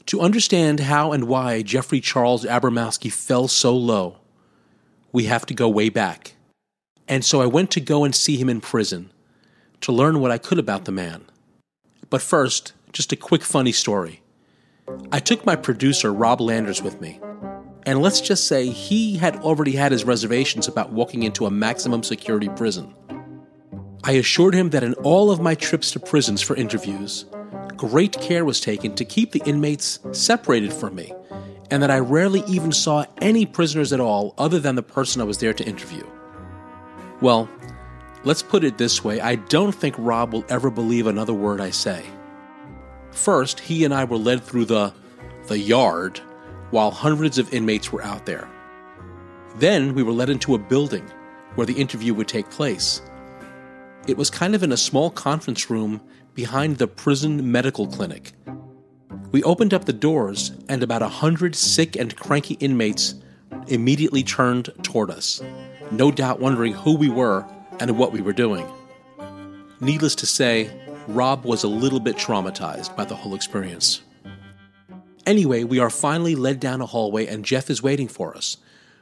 To 0.07 0.21
understand 0.21 0.81
how 0.81 1.11
and 1.11 1.27
why 1.27 1.61
Jeffrey 1.61 1.99
Charles 1.99 2.45
Abramowski 2.45 3.11
fell 3.11 3.47
so 3.47 3.75
low, 3.75 4.17
we 5.11 5.25
have 5.25 5.45
to 5.47 5.53
go 5.53 5.67
way 5.67 5.89
back. 5.89 6.35
And 7.07 7.25
so 7.25 7.41
I 7.41 7.45
went 7.45 7.71
to 7.71 7.81
go 7.81 8.03
and 8.03 8.15
see 8.15 8.37
him 8.37 8.49
in 8.49 8.61
prison 8.61 9.11
to 9.81 9.91
learn 9.91 10.19
what 10.19 10.31
I 10.31 10.37
could 10.37 10.59
about 10.59 10.85
the 10.85 10.91
man. 10.91 11.25
But 12.09 12.21
first, 12.21 12.73
just 12.93 13.11
a 13.11 13.15
quick 13.15 13.43
funny 13.43 13.71
story. 13.71 14.21
I 15.11 15.19
took 15.19 15.45
my 15.45 15.55
producer, 15.55 16.13
Rob 16.13 16.39
Landers, 16.39 16.81
with 16.81 17.01
me. 17.01 17.19
And 17.85 18.01
let's 18.01 18.21
just 18.21 18.47
say 18.47 18.67
he 18.67 19.15
had 19.15 19.35
already 19.37 19.73
had 19.73 19.91
his 19.91 20.05
reservations 20.05 20.67
about 20.67 20.91
walking 20.91 21.23
into 21.23 21.45
a 21.45 21.51
maximum 21.51 22.01
security 22.01 22.49
prison. 22.49 22.93
I 24.03 24.13
assured 24.13 24.55
him 24.55 24.71
that 24.71 24.83
in 24.83 24.93
all 24.95 25.29
of 25.31 25.39
my 25.39 25.55
trips 25.55 25.91
to 25.91 25.99
prisons 25.99 26.41
for 26.41 26.55
interviews, 26.55 27.25
great 27.75 28.19
care 28.19 28.45
was 28.45 28.59
taken 28.59 28.95
to 28.95 29.05
keep 29.05 29.31
the 29.31 29.41
inmates 29.45 29.99
separated 30.11 30.73
from 30.73 30.95
me 30.95 31.13
and 31.71 31.81
that 31.81 31.91
I 31.91 31.99
rarely 31.99 32.43
even 32.47 32.71
saw 32.71 33.05
any 33.21 33.45
prisoners 33.45 33.93
at 33.93 33.99
all 33.99 34.33
other 34.37 34.59
than 34.59 34.75
the 34.75 34.83
person 34.83 35.21
I 35.21 35.25
was 35.25 35.39
there 35.39 35.53
to 35.53 35.63
interview. 35.65 36.05
Well, 37.21 37.49
let's 38.23 38.43
put 38.43 38.63
it 38.63 38.77
this 38.77 39.03
way 39.03 39.21
I 39.21 39.35
don't 39.35 39.73
think 39.73 39.95
Rob 39.97 40.33
will 40.33 40.45
ever 40.49 40.69
believe 40.69 41.07
another 41.07 41.33
word 41.33 41.61
I 41.61 41.71
say. 41.71 42.03
First, 43.11 43.59
he 43.59 43.85
and 43.85 43.93
I 43.93 44.03
were 44.03 44.17
led 44.17 44.43
through 44.43 44.65
the 44.65 44.93
the 45.47 45.59
yard 45.59 46.19
while 46.75 46.91
hundreds 46.91 47.37
of 47.37 47.53
inmates 47.53 47.93
were 47.93 48.03
out 48.03 48.25
there. 48.25 48.49
Then 49.55 49.95
we 49.95 50.03
were 50.03 50.11
led 50.11 50.29
into 50.29 50.55
a 50.55 50.59
building 50.59 51.09
where 51.55 51.65
the 51.65 51.79
interview 51.79 52.13
would 52.13 52.27
take 52.27 52.49
place. 52.49 53.01
It 54.07 54.17
was 54.17 54.29
kind 54.29 54.53
of 54.53 54.61
in 54.61 54.73
a 54.73 54.77
small 54.77 55.09
conference 55.09 55.69
room 55.69 56.01
behind 56.33 56.75
the 56.75 56.87
prison 56.87 57.49
medical 57.49 57.87
clinic. 57.87 58.33
We 59.31 59.41
opened 59.43 59.73
up 59.73 59.85
the 59.85 59.93
doors, 59.93 60.51
and 60.67 60.83
about 60.83 61.01
a 61.01 61.07
hundred 61.07 61.55
sick 61.55 61.95
and 61.95 62.13
cranky 62.13 62.55
inmates 62.55 63.15
immediately 63.67 64.23
turned 64.23 64.69
toward 64.83 65.09
us, 65.09 65.41
no 65.91 66.11
doubt 66.11 66.41
wondering 66.41 66.73
who 66.73 66.97
we 66.97 67.07
were 67.07 67.45
and 67.79 67.97
what 67.97 68.11
we 68.11 68.19
were 68.19 68.33
doing. 68.33 68.67
Needless 69.79 70.15
to 70.15 70.25
say, 70.25 70.69
Rob 71.07 71.45
was 71.45 71.63
a 71.63 71.69
little 71.69 72.01
bit 72.01 72.17
traumatized 72.17 72.97
by 72.97 73.05
the 73.05 73.15
whole 73.15 73.33
experience. 73.33 74.01
Anyway, 75.25 75.63
we 75.63 75.79
are 75.79 75.89
finally 75.89 76.35
led 76.35 76.59
down 76.59 76.81
a 76.81 76.85
hallway, 76.85 77.25
and 77.25 77.45
Jeff 77.45 77.69
is 77.69 77.81
waiting 77.81 78.07
for 78.07 78.35
us, 78.35 78.57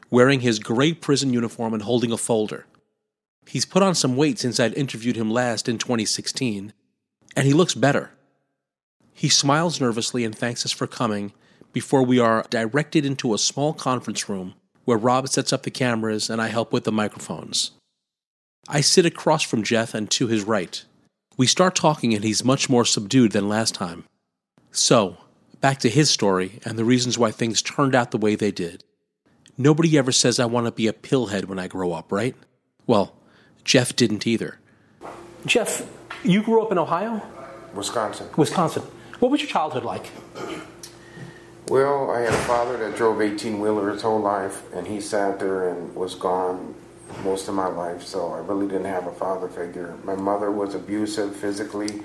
wearing 0.09 0.39
his 0.39 0.59
gray 0.59 0.93
prison 0.93 1.33
uniform 1.33 1.73
and 1.73 1.83
holding 1.83 2.11
a 2.11 2.17
folder. 2.17 2.65
He's 3.45 3.65
put 3.65 3.83
on 3.83 3.95
some 3.95 4.15
weight 4.15 4.39
since 4.39 4.59
I'd 4.59 4.73
interviewed 4.75 5.17
him 5.17 5.29
last 5.29 5.67
in 5.67 5.77
2016, 5.77 6.73
and 7.35 7.47
he 7.47 7.53
looks 7.53 7.73
better. 7.73 8.11
He 9.13 9.29
smiles 9.29 9.81
nervously 9.81 10.23
and 10.23 10.35
thanks 10.35 10.65
us 10.65 10.71
for 10.71 10.87
coming 10.87 11.33
before 11.71 12.03
we 12.03 12.19
are 12.19 12.45
directed 12.49 13.05
into 13.05 13.33
a 13.33 13.37
small 13.37 13.73
conference 13.73 14.29
room 14.29 14.53
where 14.85 14.97
Rob 14.97 15.27
sets 15.27 15.53
up 15.53 15.63
the 15.63 15.71
cameras 15.71 16.29
and 16.29 16.41
I 16.41 16.47
help 16.47 16.71
with 16.71 16.83
the 16.83 16.91
microphones. 16.91 17.71
I 18.67 18.81
sit 18.81 19.05
across 19.05 19.43
from 19.43 19.63
Jeff 19.63 19.93
and 19.93 20.09
to 20.11 20.27
his 20.27 20.43
right. 20.43 20.83
We 21.37 21.47
start 21.47 21.75
talking 21.75 22.13
and 22.13 22.23
he's 22.23 22.43
much 22.43 22.69
more 22.69 22.85
subdued 22.85 23.31
than 23.31 23.49
last 23.49 23.75
time. 23.75 24.05
So, 24.71 25.17
back 25.63 25.79
to 25.79 25.89
his 25.89 26.09
story 26.09 26.59
and 26.65 26.77
the 26.77 26.83
reasons 26.83 27.17
why 27.17 27.31
things 27.31 27.61
turned 27.61 27.95
out 27.95 28.11
the 28.11 28.17
way 28.17 28.35
they 28.35 28.51
did. 28.51 28.83
Nobody 29.57 29.97
ever 29.97 30.11
says 30.11 30.37
I 30.37 30.45
want 30.45 30.65
to 30.67 30.73
be 30.73 30.87
a 30.87 30.93
pillhead 30.93 31.45
when 31.45 31.57
I 31.57 31.69
grow 31.69 31.93
up, 31.93 32.11
right? 32.11 32.35
Well, 32.85 33.15
Jeff 33.63 33.95
didn't 33.95 34.27
either. 34.27 34.59
Jeff, 35.45 35.89
you 36.21 36.43
grew 36.43 36.61
up 36.61 36.73
in 36.73 36.77
Ohio? 36.77 37.21
Wisconsin. 37.73 38.27
Wisconsin. 38.35 38.83
What 39.19 39.31
was 39.31 39.39
your 39.39 39.49
childhood 39.49 39.85
like? 39.85 40.11
Well, 41.69 42.11
I 42.11 42.19
had 42.19 42.33
a 42.33 42.43
father 42.43 42.75
that 42.79 42.97
drove 42.97 43.21
18 43.21 43.61
wheeler 43.61 43.89
his 43.89 44.01
whole 44.01 44.19
life, 44.19 44.63
and 44.73 44.85
he 44.85 44.99
sat 44.99 45.39
there 45.39 45.69
and 45.69 45.95
was 45.95 46.13
gone 46.13 46.75
most 47.23 47.47
of 47.47 47.55
my 47.55 47.67
life, 47.67 48.03
so 48.03 48.33
I 48.33 48.39
really 48.39 48.67
didn't 48.67 48.91
have 48.91 49.07
a 49.07 49.13
father 49.13 49.47
figure. 49.47 49.95
My 50.03 50.15
mother 50.15 50.51
was 50.51 50.75
abusive 50.75 51.37
physically. 51.37 52.01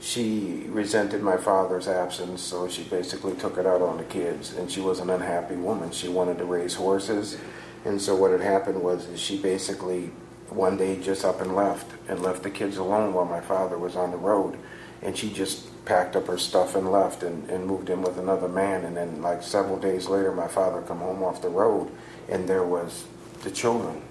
She 0.00 0.64
resented 0.68 1.22
my 1.22 1.36
father's 1.36 1.86
absence, 1.86 2.40
so 2.40 2.68
she 2.68 2.84
basically 2.84 3.34
took 3.34 3.58
it 3.58 3.66
out 3.66 3.82
on 3.82 3.98
the 3.98 4.04
kids, 4.04 4.54
and 4.54 4.70
she 4.70 4.80
was 4.80 4.98
an 4.98 5.10
unhappy 5.10 5.56
woman. 5.56 5.90
She 5.90 6.08
wanted 6.08 6.38
to 6.38 6.46
raise 6.46 6.74
horses, 6.74 7.36
and 7.84 8.00
so 8.00 8.14
what 8.14 8.30
had 8.30 8.40
happened 8.40 8.82
was 8.82 9.06
she 9.16 9.38
basically 9.38 10.10
one 10.48 10.76
day 10.76 11.00
just 11.00 11.24
up 11.24 11.40
and 11.40 11.54
left 11.54 11.86
and 12.08 12.22
left 12.22 12.42
the 12.42 12.50
kids 12.50 12.76
alone 12.76 13.14
while 13.14 13.24
my 13.24 13.40
father 13.40 13.78
was 13.78 13.96
on 13.96 14.10
the 14.10 14.16
road. 14.16 14.58
And 15.02 15.16
she 15.16 15.30
just 15.30 15.84
packed 15.84 16.16
up 16.16 16.26
her 16.26 16.36
stuff 16.36 16.74
and 16.74 16.90
left 16.90 17.22
and, 17.22 17.48
and 17.48 17.66
moved 17.66 17.88
in 17.88 18.02
with 18.02 18.18
another 18.18 18.48
man. 18.48 18.84
And 18.84 18.96
then 18.96 19.22
like 19.22 19.42
several 19.42 19.78
days 19.78 20.08
later 20.08 20.32
my 20.32 20.48
father 20.48 20.82
come 20.82 20.98
home 20.98 21.22
off 21.22 21.40
the 21.40 21.48
road 21.48 21.90
and 22.28 22.48
there 22.48 22.64
was 22.64 23.04
the 23.42 23.50
children. 23.50 24.02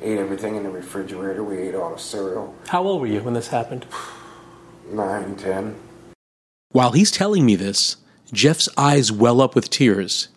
Ate 0.00 0.18
everything 0.18 0.56
in 0.56 0.62
the 0.62 0.70
refrigerator. 0.70 1.42
We 1.42 1.58
ate 1.58 1.74
all 1.74 1.92
the 1.92 1.98
cereal. 1.98 2.54
How 2.68 2.82
old 2.82 3.00
were 3.00 3.08
you 3.08 3.20
when 3.20 3.34
this 3.34 3.48
happened? 3.48 3.84
nine 4.92 5.36
ten 5.36 5.74
While 6.70 6.92
he's 6.92 7.10
telling 7.10 7.44
me 7.46 7.56
this, 7.56 7.96
Jeff's 8.32 8.68
eyes 8.76 9.10
well 9.10 9.40
up 9.40 9.54
with 9.54 9.70
tears. 9.70 10.28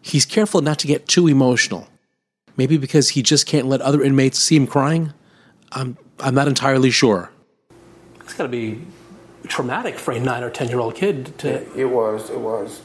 He's 0.00 0.26
careful 0.26 0.60
not 0.60 0.78
to 0.80 0.86
get 0.86 1.08
too 1.08 1.28
emotional. 1.28 1.88
Maybe 2.56 2.76
because 2.76 3.10
he 3.10 3.22
just 3.22 3.46
can't 3.46 3.66
let 3.66 3.80
other 3.80 4.02
inmates 4.02 4.38
see 4.38 4.56
him 4.56 4.66
crying? 4.66 5.12
I'm, 5.72 5.96
I'm 6.20 6.34
not 6.34 6.48
entirely 6.48 6.90
sure. 6.90 7.30
It's 8.20 8.34
got 8.34 8.44
to 8.44 8.48
be 8.48 8.82
traumatic 9.46 9.98
for 9.98 10.12
a 10.12 10.18
nine 10.20 10.42
or 10.42 10.50
ten 10.50 10.68
year 10.68 10.80
old 10.80 10.94
kid 10.94 11.36
to. 11.38 11.48
It, 11.48 11.68
it 11.76 11.84
was, 11.84 12.30
it 12.30 12.40
was. 12.40 12.80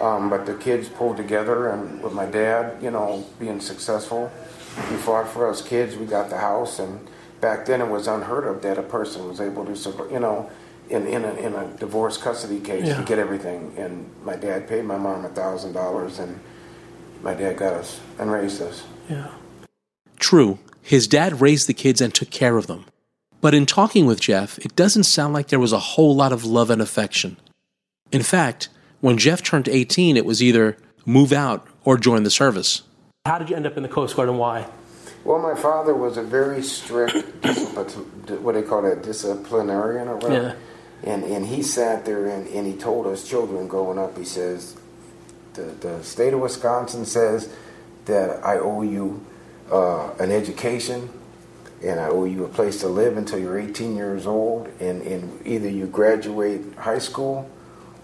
Um, 0.00 0.28
but 0.28 0.44
the 0.44 0.54
kids 0.54 0.88
pulled 0.88 1.16
together, 1.16 1.68
and 1.68 2.02
with 2.02 2.12
my 2.12 2.26
dad, 2.26 2.82
you 2.82 2.90
know, 2.90 3.24
being 3.40 3.60
successful, 3.60 4.30
we 4.90 4.96
fought 4.98 5.28
for 5.28 5.48
us 5.48 5.62
kids. 5.62 5.96
We 5.96 6.04
got 6.04 6.28
the 6.28 6.36
house, 6.36 6.78
and 6.78 7.00
back 7.40 7.66
then 7.66 7.80
it 7.80 7.88
was 7.88 8.06
unheard 8.06 8.46
of 8.46 8.62
that 8.62 8.78
a 8.78 8.82
person 8.82 9.28
was 9.28 9.40
able 9.40 9.64
to, 9.66 9.76
survive, 9.76 10.10
you 10.10 10.20
know, 10.20 10.50
in 10.88 11.06
in 11.06 11.24
a, 11.24 11.32
in 11.34 11.54
a 11.54 11.66
divorce 11.78 12.16
custody 12.16 12.60
case 12.60 12.86
Yeah. 12.86 12.96
to 12.98 13.02
get 13.04 13.18
everything. 13.18 13.74
And 13.76 14.10
my 14.24 14.36
dad 14.36 14.68
paid 14.68 14.84
my 14.84 14.96
mom 14.96 15.24
a 15.24 15.28
thousand 15.28 15.72
dollars, 15.72 16.18
and 16.18 16.38
my 17.22 17.34
dad 17.34 17.56
got 17.56 17.72
us 17.74 18.00
and 18.18 18.30
raised 18.30 18.62
us. 18.62 18.84
Yeah. 19.08 19.28
True, 20.18 20.58
his 20.82 21.06
dad 21.06 21.40
raised 21.40 21.66
the 21.68 21.74
kids 21.74 22.00
and 22.00 22.14
took 22.14 22.30
care 22.30 22.56
of 22.56 22.66
them. 22.66 22.84
But 23.40 23.54
in 23.54 23.66
talking 23.66 24.06
with 24.06 24.20
Jeff, 24.20 24.58
it 24.58 24.74
doesn't 24.76 25.04
sound 25.04 25.34
like 25.34 25.48
there 25.48 25.60
was 25.60 25.72
a 25.72 25.78
whole 25.78 26.14
lot 26.16 26.32
of 26.32 26.44
love 26.44 26.70
and 26.70 26.80
affection. 26.80 27.36
In 28.10 28.22
fact, 28.22 28.68
when 29.00 29.18
Jeff 29.18 29.42
turned 29.42 29.68
18, 29.68 30.16
it 30.16 30.24
was 30.24 30.42
either 30.42 30.76
move 31.04 31.32
out 31.32 31.66
or 31.84 31.98
join 31.98 32.22
the 32.22 32.30
service. 32.30 32.82
How 33.26 33.38
did 33.38 33.50
you 33.50 33.56
end 33.56 33.66
up 33.66 33.76
in 33.76 33.82
the 33.82 33.88
Coast 33.88 34.16
Guard 34.16 34.28
and 34.28 34.38
why? 34.38 34.66
Well, 35.26 35.40
my 35.40 35.56
father 35.60 35.92
was 35.92 36.16
a 36.18 36.22
very 36.22 36.62
strict, 36.62 37.16
what 37.74 38.54
they 38.54 38.62
call 38.62 38.82
that, 38.82 39.02
disciplinarian 39.02 40.06
or 40.06 40.18
whatever. 40.18 40.56
And, 41.02 41.24
and 41.24 41.44
he 41.44 41.64
sat 41.64 42.04
there 42.04 42.26
and, 42.26 42.46
and 42.46 42.64
he 42.64 42.74
told 42.74 43.08
us 43.08 43.28
children 43.28 43.66
growing 43.66 43.98
up, 43.98 44.16
he 44.16 44.24
says, 44.24 44.76
the, 45.54 45.62
the 45.62 46.04
state 46.04 46.32
of 46.32 46.38
Wisconsin 46.38 47.04
says 47.04 47.52
that 48.04 48.44
I 48.44 48.58
owe 48.58 48.82
you 48.82 49.26
uh, 49.72 50.12
an 50.20 50.30
education 50.30 51.10
and 51.82 51.98
I 51.98 52.06
owe 52.06 52.24
you 52.24 52.44
a 52.44 52.48
place 52.48 52.78
to 52.82 52.86
live 52.86 53.16
until 53.16 53.40
you're 53.40 53.58
18 53.58 53.96
years 53.96 54.28
old. 54.28 54.68
And, 54.78 55.02
and 55.02 55.44
either 55.44 55.68
you 55.68 55.88
graduate 55.88 56.76
high 56.76 57.00
school 57.00 57.50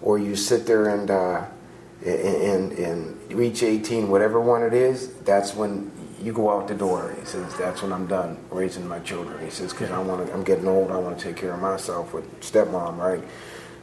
or 0.02 0.18
you 0.18 0.34
sit 0.34 0.66
there 0.66 0.88
and, 0.88 1.08
uh, 1.08 1.44
and, 2.04 2.72
and 2.72 3.32
reach 3.32 3.62
18, 3.62 4.08
whatever 4.08 4.40
one 4.40 4.64
it 4.64 4.72
is, 4.72 5.12
that's 5.18 5.54
when 5.54 5.92
you 6.22 6.32
go 6.32 6.50
out 6.50 6.68
the 6.68 6.74
door. 6.74 7.14
He 7.18 7.26
says, 7.26 7.54
that's 7.56 7.82
when 7.82 7.92
I'm 7.92 8.06
done 8.06 8.38
raising 8.50 8.86
my 8.86 9.00
children. 9.00 9.42
He 9.44 9.50
says, 9.50 9.72
because 9.72 9.90
I 9.90 9.98
want 10.00 10.26
to, 10.26 10.32
I'm 10.32 10.44
getting 10.44 10.68
old. 10.68 10.90
I 10.90 10.96
want 10.96 11.18
to 11.18 11.24
take 11.24 11.36
care 11.36 11.52
of 11.52 11.60
myself 11.60 12.14
with 12.14 12.40
stepmom, 12.40 12.96
right? 12.98 13.22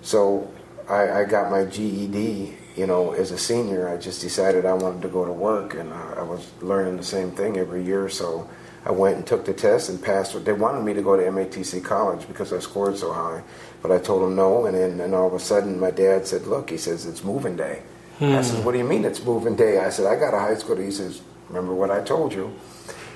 So 0.02 0.52
I, 0.88 1.22
I 1.22 1.24
got 1.26 1.52
my 1.52 1.66
GED, 1.66 2.56
you 2.76 2.88
know, 2.88 3.12
as 3.12 3.32
a 3.32 3.38
senior. 3.38 3.90
I 3.90 3.98
just 3.98 4.22
decided 4.22 4.66
I 4.66 4.74
wanted 4.74 5.02
to 5.02 5.10
go 5.10 5.26
to 5.26 5.32
work, 5.32 5.76
and 5.76 5.94
I, 5.94 6.14
I 6.18 6.22
was 6.24 6.50
learning 6.62 6.98
the 6.98 7.04
same 7.04 7.32
thing 7.32 7.58
every 7.58 7.84
year. 7.84 8.10
So 8.10 8.50
I 8.86 8.92
went 8.92 9.18
and 9.18 9.28
took 9.28 9.46
the 9.46 9.54
test 9.54 9.90
and 9.90 10.02
passed. 10.02 10.44
They 10.46 10.54
wanted 10.54 10.84
me 10.84 10.94
to 10.94 11.02
go 11.02 11.18
to 11.18 11.24
MATC 11.24 11.84
college 11.84 12.28
because 12.28 12.54
I 12.54 12.60
scored 12.60 12.98
so 12.98 13.12
high, 13.12 13.44
but 13.82 13.92
I 13.92 14.00
told 14.00 14.24
them 14.24 14.36
no. 14.36 14.66
And 14.66 14.76
then 14.76 15.02
and 15.02 15.14
all 15.14 15.28
of 15.28 15.34
a 15.34 15.40
sudden, 15.40 15.80
my 15.80 15.92
dad 15.92 16.26
said, 16.26 16.48
"Look," 16.48 16.70
he 16.70 16.78
says, 16.78 17.06
"it's 17.06 17.24
moving 17.24 17.58
day." 17.58 17.84
I 18.22 18.42
said, 18.42 18.60
hmm. 18.60 18.66
"What 18.66 18.72
do 18.72 18.78
you 18.78 18.84
mean 18.86 19.06
it's 19.06 19.24
moving 19.24 19.56
day?" 19.56 19.80
I 19.80 19.90
said, 19.90 20.06
"I 20.06 20.16
got 20.16 20.34
a 20.34 20.40
high 20.40 20.56
school." 20.56 20.78
He 20.78 20.92
says, 20.92 21.22
"Remember 21.50 21.74
what 21.74 21.92
I 21.92 22.02
told 22.02 22.34
you?" 22.34 22.54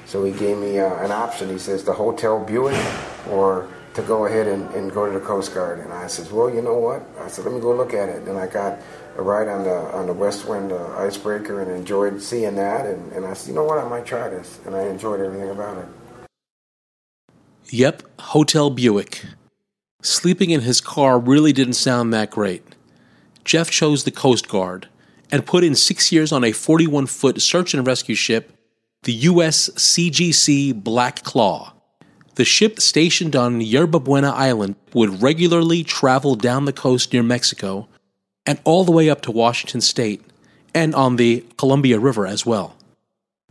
So 0.05 0.23
he 0.23 0.31
gave 0.31 0.57
me 0.57 0.79
uh, 0.79 0.93
an 1.03 1.11
option. 1.11 1.49
He 1.49 1.57
says, 1.57 1.83
"The 1.83 1.93
Hotel 1.93 2.43
Buick 2.43 2.77
or 3.29 3.67
to 3.93 4.01
go 4.01 4.25
ahead 4.25 4.47
and, 4.47 4.69
and 4.73 4.91
go 4.91 5.05
to 5.05 5.11
the 5.17 5.25
Coast 5.25 5.53
Guard." 5.53 5.79
And 5.79 5.93
I 5.93 6.07
said, 6.07 6.31
"Well, 6.31 6.49
you 6.49 6.61
know 6.61 6.77
what?" 6.77 7.05
I 7.19 7.27
said, 7.27 7.45
"Let 7.45 7.53
me 7.53 7.61
go 7.61 7.73
look 7.73 7.93
at 7.93 8.09
it." 8.09 8.27
And 8.27 8.37
I 8.37 8.47
got 8.47 8.79
a 9.17 9.21
ride 9.21 9.47
on 9.47 9.63
the 9.63 9.75
on 9.95 10.07
the 10.07 10.13
Westwind 10.13 10.71
uh, 10.71 10.97
icebreaker 10.97 11.61
and 11.61 11.71
enjoyed 11.71 12.21
seeing 12.21 12.55
that. 12.55 12.85
And, 12.85 13.11
and 13.13 13.25
I 13.25 13.33
said, 13.33 13.49
"You 13.49 13.55
know 13.55 13.63
what? 13.63 13.77
I 13.77 13.87
might 13.87 14.05
try 14.05 14.29
this." 14.29 14.59
And 14.65 14.75
I 14.75 14.83
enjoyed 14.87 15.19
everything 15.21 15.49
about 15.49 15.77
it. 15.77 15.87
Yep, 17.69 18.03
Hotel 18.19 18.69
Buick. 18.69 19.23
Sleeping 20.01 20.49
in 20.49 20.61
his 20.61 20.81
car 20.81 21.17
really 21.17 21.53
didn't 21.53 21.73
sound 21.75 22.13
that 22.13 22.29
great. 22.29 22.75
Jeff 23.45 23.69
chose 23.71 24.03
the 24.03 24.11
Coast 24.11 24.47
Guard 24.47 24.89
and 25.33 25.47
put 25.47 25.63
in 25.63 25.73
six 25.73 26.11
years 26.11 26.31
on 26.31 26.43
a 26.43 26.51
41 26.51 27.07
foot 27.07 27.41
search 27.41 27.73
and 27.73 27.87
rescue 27.87 28.13
ship, 28.13 28.55
the 29.01 29.13
U.S. 29.13 29.67
CGC 29.69 30.83
Blackhaw. 30.83 31.73
The 32.35 32.45
ship 32.45 32.79
stationed 32.79 33.35
on 33.35 33.59
Yerba 33.59 33.99
Buena 33.99 34.29
Island 34.29 34.75
would 34.93 35.23
regularly 35.23 35.83
travel 35.83 36.35
down 36.35 36.65
the 36.65 36.71
coast 36.71 37.11
near 37.11 37.23
Mexico 37.23 37.89
and 38.45 38.59
all 38.63 38.83
the 38.83 38.91
way 38.91 39.09
up 39.09 39.21
to 39.21 39.31
Washington 39.31 39.81
State 39.81 40.21
and 40.71 40.93
on 40.93 41.15
the 41.15 41.43
Columbia 41.57 41.97
River 41.97 42.27
as 42.27 42.45
well. 42.45 42.75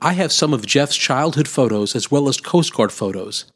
I 0.01 0.13
have 0.13 0.31
some 0.31 0.55
of 0.55 0.65
Jeff's 0.65 0.97
childhood 0.97 1.49
photos 1.49 1.97
as 1.97 2.13
well 2.13 2.29
as 2.29 2.41
Coast 2.41 2.73
Guard 2.73 2.93
photos, 2.93 3.47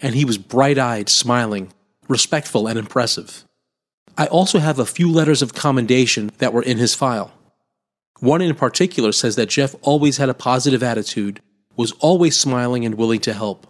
and 0.00 0.16
he 0.16 0.24
was 0.24 0.38
bright 0.38 0.76
eyed, 0.76 1.08
smiling, 1.08 1.72
respectful, 2.08 2.66
and 2.66 2.80
impressive. 2.80 3.44
I 4.18 4.26
also 4.26 4.58
have 4.58 4.80
a 4.80 4.86
few 4.86 5.08
letters 5.08 5.40
of 5.40 5.54
commendation 5.54 6.32
that 6.38 6.52
were 6.52 6.62
in 6.62 6.78
his 6.78 6.92
file. 6.92 7.30
One 8.20 8.40
in 8.40 8.54
particular 8.54 9.12
says 9.12 9.36
that 9.36 9.50
Jeff 9.50 9.74
always 9.82 10.16
had 10.16 10.28
a 10.28 10.34
positive 10.34 10.82
attitude, 10.82 11.40
was 11.76 11.92
always 11.92 12.36
smiling 12.36 12.84
and 12.84 12.94
willing 12.94 13.20
to 13.20 13.34
help. 13.34 13.66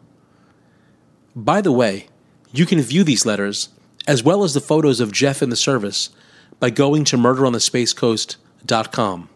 By 1.34 1.60
the 1.60 1.72
way, 1.72 2.06
you 2.52 2.64
can 2.64 2.80
view 2.80 3.04
these 3.04 3.26
letters, 3.26 3.68
as 4.06 4.22
well 4.22 4.44
as 4.44 4.54
the 4.54 4.60
photos 4.60 5.00
of 5.00 5.12
Jeff 5.12 5.42
in 5.42 5.50
the 5.50 5.56
service, 5.56 6.10
by 6.60 6.70
going 6.70 7.04
to 7.04 7.16
murderonthespacecoast.com. 7.16 9.28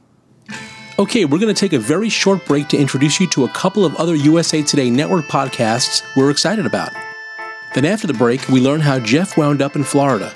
Okay, 0.98 1.24
we're 1.24 1.38
going 1.38 1.54
to 1.54 1.60
take 1.60 1.72
a 1.72 1.78
very 1.78 2.08
short 2.08 2.44
break 2.46 2.68
to 2.68 2.78
introduce 2.78 3.20
you 3.20 3.26
to 3.28 3.44
a 3.44 3.48
couple 3.48 3.84
of 3.84 3.96
other 3.96 4.14
USA 4.14 4.62
Today 4.62 4.90
network 4.90 5.24
podcasts 5.26 6.02
we're 6.14 6.30
excited 6.30 6.66
about. 6.66 6.92
Then, 7.74 7.84
after 7.84 8.06
the 8.06 8.14
break, 8.14 8.48
we 8.48 8.60
learn 8.60 8.80
how 8.80 9.00
Jeff 9.00 9.36
wound 9.36 9.62
up 9.62 9.76
in 9.76 9.84
Florida. 9.84 10.32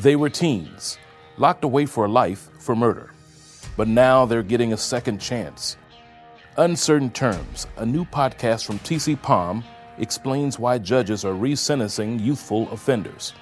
They 0.00 0.16
were 0.16 0.30
teens, 0.30 0.96
locked 1.36 1.62
away 1.62 1.84
for 1.84 2.08
life 2.08 2.48
for 2.58 2.74
murder. 2.74 3.12
But 3.76 3.86
now 3.86 4.24
they're 4.24 4.42
getting 4.42 4.72
a 4.72 4.76
second 4.78 5.20
chance. 5.20 5.76
Uncertain 6.56 7.10
Terms, 7.10 7.66
a 7.76 7.84
new 7.84 8.06
podcast 8.06 8.64
from 8.64 8.78
TC 8.78 9.20
Palm, 9.20 9.62
explains 9.98 10.58
why 10.58 10.78
judges 10.78 11.22
are 11.22 11.34
resentencing 11.34 12.18
youthful 12.18 12.66
offenders, 12.72 13.34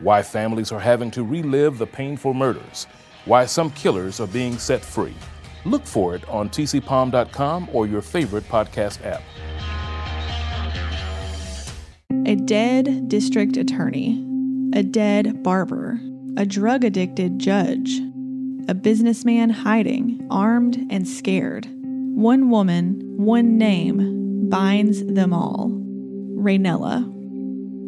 why 0.00 0.22
families 0.22 0.70
are 0.70 0.78
having 0.78 1.10
to 1.12 1.24
relive 1.24 1.78
the 1.78 1.86
painful 1.86 2.34
murders, 2.34 2.86
why 3.24 3.46
some 3.46 3.70
killers 3.70 4.20
are 4.20 4.26
being 4.26 4.58
set 4.58 4.84
free. 4.84 5.14
Look 5.64 5.86
for 5.86 6.14
it 6.14 6.28
on 6.28 6.50
tcpalm.com 6.50 7.70
or 7.72 7.86
your 7.86 8.02
favorite 8.02 8.46
podcast 8.50 9.02
app. 9.06 9.22
A 12.26 12.34
dead 12.34 13.08
district 13.08 13.56
attorney, 13.56 14.22
a 14.74 14.82
dead 14.82 15.42
barber, 15.42 16.00
a 16.36 16.46
drug 16.46 16.84
addicted 16.84 17.38
judge, 17.38 18.00
a 18.68 18.74
businessman 18.74 19.50
hiding, 19.50 20.26
armed 20.30 20.86
and 20.90 21.06
scared. 21.06 21.68
One 22.14 22.50
woman, 22.50 23.00
one 23.16 23.58
name 23.58 24.48
binds 24.48 25.04
them 25.04 25.32
all 25.32 25.70
Raynella. 25.70 27.08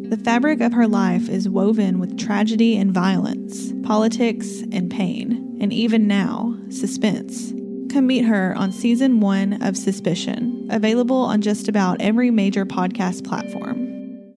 The 0.09 0.17
fabric 0.17 0.61
of 0.61 0.73
her 0.73 0.87
life 0.87 1.29
is 1.29 1.49
woven 1.49 1.99
with 1.99 2.17
tragedy 2.17 2.77
and 2.77 2.93
violence, 2.93 3.73
politics 3.83 4.61
and 4.71 4.89
pain, 4.89 5.57
and 5.59 5.73
even 5.73 6.07
now, 6.07 6.55
suspense. 6.69 7.51
Come 7.91 8.07
meet 8.07 8.25
her 8.25 8.53
on 8.55 8.71
season 8.71 9.19
one 9.19 9.61
of 9.63 9.75
Suspicion, 9.75 10.67
available 10.69 11.17
on 11.17 11.41
just 11.41 11.67
about 11.67 12.01
every 12.01 12.29
major 12.29 12.65
podcast 12.65 13.25
platform. 13.25 14.35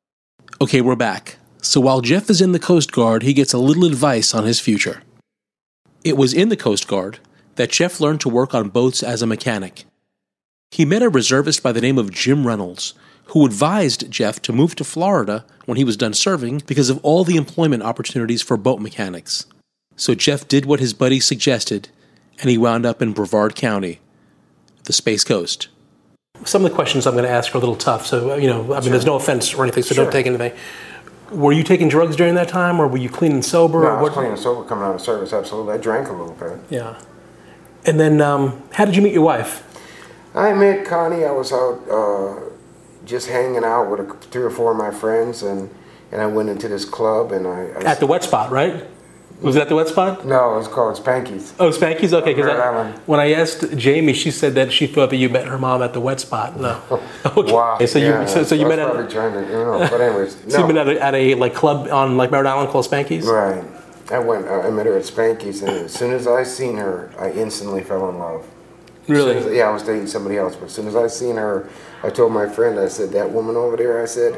Okay, 0.61 0.81
we're 0.81 0.97
back. 0.97 1.38
So 1.61 1.81
while 1.81 2.00
Jeff 2.00 2.31
is 2.31 2.41
in 2.41 2.53
the 2.53 2.59
Coast 2.59 2.93
Guard, 2.93 3.23
he 3.23 3.35
gets 3.35 3.53
a 3.53 3.59
little 3.59 3.85
advice 3.85 4.35
on 4.35 4.45
his 4.45 4.61
future. 4.61 5.03
It 6.05 6.17
was 6.17 6.33
in 6.33 6.49
the 6.49 6.57
Coast 6.57 6.87
Guard 6.87 7.19
that 7.57 7.71
Jeff 7.73 8.00
learned 8.00 8.21
to 8.23 8.29
work 8.29 8.55
on 8.55 8.69
boats 8.69 9.03
as 9.03 9.21
a 9.23 9.27
mechanic. 9.27 9.85
He 10.71 10.85
met 10.85 11.03
a 11.03 11.09
reservist 11.09 11.62
by 11.62 11.73
the 11.73 11.81
name 11.81 11.99
of 11.99 12.12
Jim 12.12 12.47
Reynolds, 12.47 12.95
who 13.27 13.45
advised 13.45 14.11
Jeff 14.11 14.41
to 14.43 14.53
move 14.53 14.75
to 14.77 14.85
Florida 14.85 15.45
when 15.67 15.77
he 15.77 15.85
was 15.85 15.97
done 15.97 16.15
serving 16.15 16.62
because 16.67 16.88
of 16.91 17.00
all 17.03 17.25
the 17.25 17.37
employment 17.37 17.83
opportunities 17.83 18.43
for 18.43 18.57
boat 18.57 18.81
mechanics. 18.81 19.47
So 19.97 20.15
Jeff 20.15 20.47
did 20.47 20.65
what 20.65 20.81
his 20.81 20.95
buddy 20.95 21.19
suggested, 21.21 21.88
and 22.41 22.49
he 22.50 22.57
wound 22.57 22.87
up 22.87 23.03
in 23.03 23.12
Brevard 23.12 23.57
County, 23.57 24.00
the 24.85 24.93
Space 24.93 25.25
Coast. 25.25 25.69
Some 26.45 26.65
of 26.65 26.71
the 26.71 26.75
questions 26.75 27.07
I'm 27.07 27.15
going 27.15 27.25
to 27.25 27.31
ask 27.31 27.53
are 27.55 27.59
a 27.59 27.61
little 27.61 27.75
tough, 27.77 28.07
so 28.07 28.37
you 28.37 28.47
know, 28.47 28.62
I 28.62 28.67
mean, 28.67 28.83
Sure. 28.83 28.91
there's 28.93 29.05
no 29.05 29.17
offense 29.17 29.53
or 29.55 29.65
anything, 29.65 29.83
so 29.83 29.95
Sure. 29.95 30.05
don't 30.05 30.12
take 30.12 30.27
anything. 30.27 30.53
Were 31.31 31.53
you 31.53 31.63
taking 31.63 31.89
drugs 31.89 32.17
during 32.17 32.35
that 32.37 32.49
time, 32.49 32.81
or 32.81 32.87
were 32.89 32.97
you 32.99 33.09
clean 33.11 33.33
and 33.33 33.45
sober? 33.45 33.83
No, 33.83 33.89
I 33.89 33.93
was 33.95 34.03
what- 34.03 34.13
clean 34.13 34.31
and 34.31 34.39
sober 34.39 34.67
coming 34.67 34.85
out 34.85 34.95
of 34.95 35.01
service, 35.01 35.33
absolutely. 35.33 35.75
I 35.75 35.77
drank 35.79 36.09
a 36.09 36.13
little 36.13 36.35
bit. 36.35 36.59
Yeah. 36.71 36.99
And 37.85 37.99
then, 38.01 38.21
um, 38.21 38.63
how 38.73 38.85
did 38.85 38.97
you 38.97 39.03
meet 39.03 39.13
your 39.13 39.23
wife? 39.23 39.65
I 40.35 40.53
met 40.53 40.87
Connie. 40.87 41.25
I 41.25 41.31
was 41.31 41.53
out 41.53 41.81
uh, 41.91 42.41
just 43.05 43.29
hanging 43.29 43.64
out 43.64 43.91
with 43.91 44.01
a, 44.01 44.14
three 44.31 44.43
or 44.43 44.51
four 44.51 44.73
of 44.73 44.77
my 44.79 44.91
friends, 44.91 45.43
and, 45.43 45.71
and 46.12 46.21
I 46.21 46.27
went 46.27 46.49
into 46.49 46.69
this 46.69 46.85
club, 46.85 47.33
and 47.33 47.47
I, 47.47 47.69
I 47.79 47.85
At 47.85 48.01
the 48.01 48.07
wet 48.07 48.25
spot, 48.25 48.51
right? 48.51 48.87
Was 49.40 49.55
that 49.55 49.68
the 49.68 49.77
wet 49.77 49.87
spot? 49.87 50.27
No, 50.27 50.55
it 50.55 50.59
was 50.59 50.68
called 50.68 50.96
Spanky's. 50.96 51.55
Oh, 51.61 51.70
Spanky's. 51.70 52.12
Okay, 52.12 52.35
because 52.35 52.98
when 53.07 53.20
I 53.20 53.33
asked 53.33 53.77
Jamie, 53.77 54.12
she 54.12 54.33
said 54.33 54.55
that 54.57 54.72
she 54.72 54.88
thought 54.88 55.11
that 55.11 55.16
you 55.16 55.29
met 55.29 55.46
her 55.46 55.59
mom 55.59 55.81
at 55.81 55.92
the 55.92 56.01
wet 56.01 56.18
spot. 56.20 56.59
No. 56.59 56.81
Okay. 57.24 57.53
Wow. 57.53 57.79
So 57.85 57.98
you 57.98 58.07
yeah, 58.07 58.27
so, 58.27 58.42
so 58.42 58.55
you 58.55 58.66
met 58.66 58.79
at 58.79 58.90
probably 58.90 59.11
trying 59.11 59.33
to, 59.35 59.40
you 59.40 59.59
know, 59.59 59.79
but 59.90 60.01
anyways, 60.01 60.37
so 60.48 60.66
you 60.66 60.72
met 60.72 60.88
at 60.88 60.96
a, 60.96 61.03
at 61.03 61.14
a 61.14 61.35
like 61.35 61.55
club 61.55 61.88
on 61.90 62.16
like 62.16 62.31
Merritt 62.31 62.46
Island 62.46 62.70
called 62.70 62.87
Spanky's. 62.87 63.27
Right. 63.27 63.64
I 64.11 64.18
went. 64.18 64.46
Uh, 64.46 64.61
I 64.61 64.70
met 64.70 64.87
her 64.87 64.96
at 64.96 65.05
Spanky's, 65.05 65.62
and 65.62 65.70
as 65.70 65.92
soon 65.92 66.12
as 66.12 66.27
I 66.27 66.42
seen 66.42 66.77
her, 66.77 67.12
I 67.18 67.31
instantly 67.33 67.85
fell 67.85 68.09
in 68.09 68.18
love. 68.18 68.46
Really? 69.07 69.37
as- 69.37 69.46
yeah, 69.53 69.68
I 69.68 69.70
was 69.70 69.83
dating 69.83 70.07
somebody 70.07 70.37
else, 70.38 70.57
but 70.57 70.66
as 70.66 70.72
soon 70.72 70.88
as 70.88 70.96
I 70.96 71.07
seen 71.07 71.37
her, 71.37 71.68
I 72.03 72.11
told 72.11 72.33
my 72.33 72.48
friend, 72.48 72.79
I 72.79 72.88
said, 72.88 73.11
"That 73.12 73.31
woman 73.31 73.57
over 73.57 73.77
there." 73.77 74.03
I 74.03 74.07
said. 74.07 74.35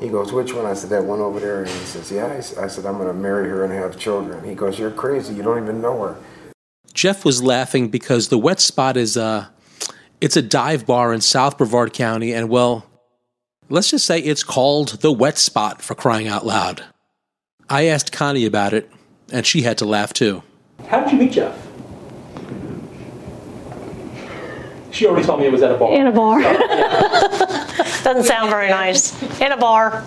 He 0.00 0.08
goes, 0.08 0.32
"Which 0.32 0.52
one?" 0.52 0.66
I 0.66 0.74
said, 0.74 0.90
"That 0.90 1.04
one 1.04 1.20
over 1.20 1.40
there." 1.40 1.60
And 1.62 1.68
he 1.68 1.84
says, 1.84 2.10
"Yeah." 2.10 2.26
I 2.26 2.68
said, 2.68 2.86
"I'm 2.86 2.96
going 2.96 3.08
to 3.08 3.14
marry 3.14 3.48
her 3.48 3.64
and 3.64 3.72
have 3.72 3.98
children." 3.98 4.44
He 4.44 4.54
goes, 4.54 4.78
"You're 4.78 4.90
crazy. 4.90 5.34
You 5.34 5.42
don't 5.42 5.62
even 5.62 5.80
know 5.80 6.02
her." 6.02 6.16
Jeff 6.92 7.24
was 7.24 7.42
laughing 7.42 7.88
because 7.88 8.28
the 8.28 8.38
wet 8.38 8.60
spot 8.60 8.96
is 8.96 9.16
a 9.16 9.50
it's 10.20 10.36
a 10.36 10.42
dive 10.42 10.86
bar 10.86 11.12
in 11.12 11.20
South 11.20 11.58
Brevard 11.58 11.92
County, 11.92 12.32
and 12.32 12.48
well, 12.48 12.86
let's 13.68 13.90
just 13.90 14.06
say 14.06 14.18
it's 14.20 14.42
called 14.42 15.00
the 15.00 15.12
wet 15.12 15.38
spot 15.38 15.82
for 15.82 15.94
crying 15.94 16.28
out 16.28 16.46
loud. 16.46 16.84
I 17.68 17.86
asked 17.86 18.12
Connie 18.12 18.46
about 18.46 18.72
it, 18.72 18.90
and 19.32 19.44
she 19.44 19.62
had 19.62 19.78
to 19.78 19.84
laugh 19.84 20.12
too. 20.12 20.42
How 20.88 21.00
did 21.00 21.12
you 21.12 21.18
meet 21.18 21.32
Jeff? 21.32 21.65
She 24.96 25.06
already 25.06 25.26
told 25.26 25.40
me 25.40 25.46
it 25.46 25.52
was 25.52 25.60
at 25.60 25.70
a 25.72 25.74
bar. 25.76 25.92
In 25.92 26.06
a 26.06 26.10
bar. 26.12 26.40
Doesn't 28.02 28.24
sound 28.24 28.48
very 28.48 28.70
nice. 28.70 29.12
In 29.42 29.52
a 29.52 29.56
bar 29.58 30.02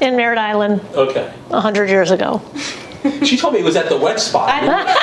in 0.00 0.16
Merritt 0.16 0.38
Island 0.38 0.80
Okay. 0.94 1.32
a 1.52 1.60
hundred 1.60 1.88
years 1.88 2.10
ago. 2.10 2.42
She 3.24 3.36
told 3.36 3.54
me 3.54 3.60
it 3.60 3.64
was 3.64 3.76
at 3.76 3.88
the 3.88 3.96
wet 3.96 4.18
spot. 4.18 4.48
I'm 4.52 4.66
like 4.66 4.86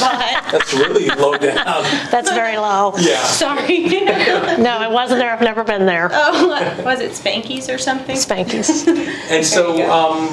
Wow. 0.00 0.48
That's 0.52 0.74
really 0.74 1.08
low 1.08 1.38
down. 1.38 1.54
That's 2.10 2.30
very 2.32 2.58
low. 2.58 2.92
Yeah. 2.98 3.22
Sorry. 3.24 3.86
No, 4.60 4.82
it 4.82 4.90
wasn't 4.90 5.20
there. 5.20 5.32
I've 5.32 5.40
never 5.40 5.64
been 5.64 5.86
there. 5.86 6.10
oh, 6.12 6.82
was 6.84 7.00
it 7.00 7.12
Spanky's 7.12 7.70
or 7.70 7.78
something? 7.78 8.14
Spanky's. 8.16 8.86
And 9.30 9.44
so, 9.44 9.90
um, 9.90 10.28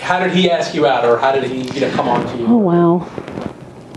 how 0.00 0.18
did 0.18 0.32
he 0.32 0.50
ask 0.50 0.74
you 0.74 0.86
out, 0.86 1.04
or 1.04 1.18
how 1.18 1.30
did 1.32 1.44
he, 1.44 1.70
you 1.72 1.80
know, 1.82 1.90
come 1.92 2.08
on 2.08 2.26
to 2.26 2.36
you? 2.36 2.46
Oh, 2.48 2.56
wow. 2.56 3.06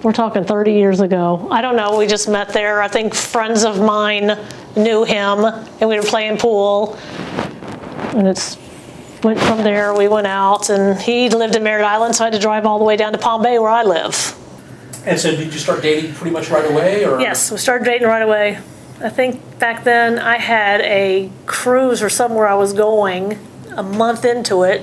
We're 0.03 0.11
talking 0.11 0.43
30 0.43 0.73
years 0.73 0.99
ago. 0.99 1.47
I 1.49 1.61
don't 1.61 1.77
know. 1.77 1.97
We 1.97 2.07
just 2.07 2.27
met 2.27 2.49
there. 2.49 2.81
I 2.81 2.89
think 2.89 3.15
friends 3.15 3.63
of 3.63 3.79
mine 3.79 4.37
knew 4.75 5.05
him, 5.05 5.45
and 5.45 5.89
we 5.89 5.95
were 5.95 6.03
playing 6.03 6.37
pool. 6.39 6.99
And 8.13 8.27
it's 8.27 8.57
went 9.23 9.39
from 9.39 9.63
there. 9.63 9.93
We 9.93 10.09
went 10.09 10.27
out, 10.27 10.69
and 10.69 10.99
he 10.99 11.29
lived 11.29 11.55
in 11.55 11.63
Merritt 11.63 11.85
Island, 11.85 12.17
so 12.17 12.25
I 12.25 12.27
had 12.27 12.33
to 12.33 12.39
drive 12.39 12.65
all 12.65 12.79
the 12.79 12.83
way 12.83 12.97
down 12.97 13.13
to 13.13 13.17
Palm 13.17 13.41
Bay, 13.41 13.57
where 13.59 13.69
I 13.69 13.83
live. 13.83 14.37
And 15.05 15.17
so, 15.17 15.33
did 15.33 15.53
you 15.53 15.59
start 15.59 15.81
dating 15.81 16.13
pretty 16.15 16.31
much 16.31 16.49
right 16.49 16.69
away, 16.69 17.05
or 17.05 17.21
Yes, 17.21 17.49
we 17.49 17.57
started 17.57 17.85
dating 17.85 18.07
right 18.07 18.21
away. 18.21 18.59
I 18.99 19.09
think 19.09 19.57
back 19.57 19.85
then 19.85 20.19
I 20.19 20.37
had 20.37 20.81
a 20.81 21.31
cruise 21.45 22.01
or 22.01 22.09
somewhere 22.09 22.47
I 22.47 22.55
was 22.55 22.73
going 22.73 23.39
a 23.71 23.83
month 23.83 24.25
into 24.25 24.63
it. 24.63 24.81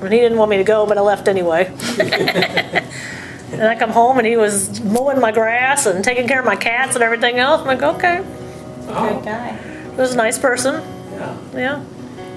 And 0.00 0.12
he 0.12 0.18
didn't 0.18 0.38
want 0.38 0.50
me 0.50 0.58
to 0.58 0.64
go, 0.64 0.84
but 0.86 0.98
I 0.98 1.00
left 1.00 1.28
anyway. 1.28 1.72
and 3.52 3.62
I 3.62 3.76
come 3.76 3.90
home 3.90 4.18
and 4.18 4.26
he 4.26 4.36
was 4.36 4.80
mowing 4.82 5.20
my 5.20 5.32
grass 5.32 5.86
and 5.86 6.04
taking 6.04 6.28
care 6.28 6.40
of 6.40 6.46
my 6.46 6.56
cats 6.56 6.94
and 6.94 7.02
everything 7.02 7.38
else. 7.38 7.60
I'm 7.60 7.66
like, 7.66 7.82
okay. 7.82 8.18
Good 8.18 8.96
oh. 8.96 9.22
guy. 9.24 9.56
He 9.90 9.96
was 9.96 10.14
a 10.14 10.16
nice 10.16 10.38
person. 10.38 10.82
Yeah. 11.12 11.38
Yeah. 11.54 11.84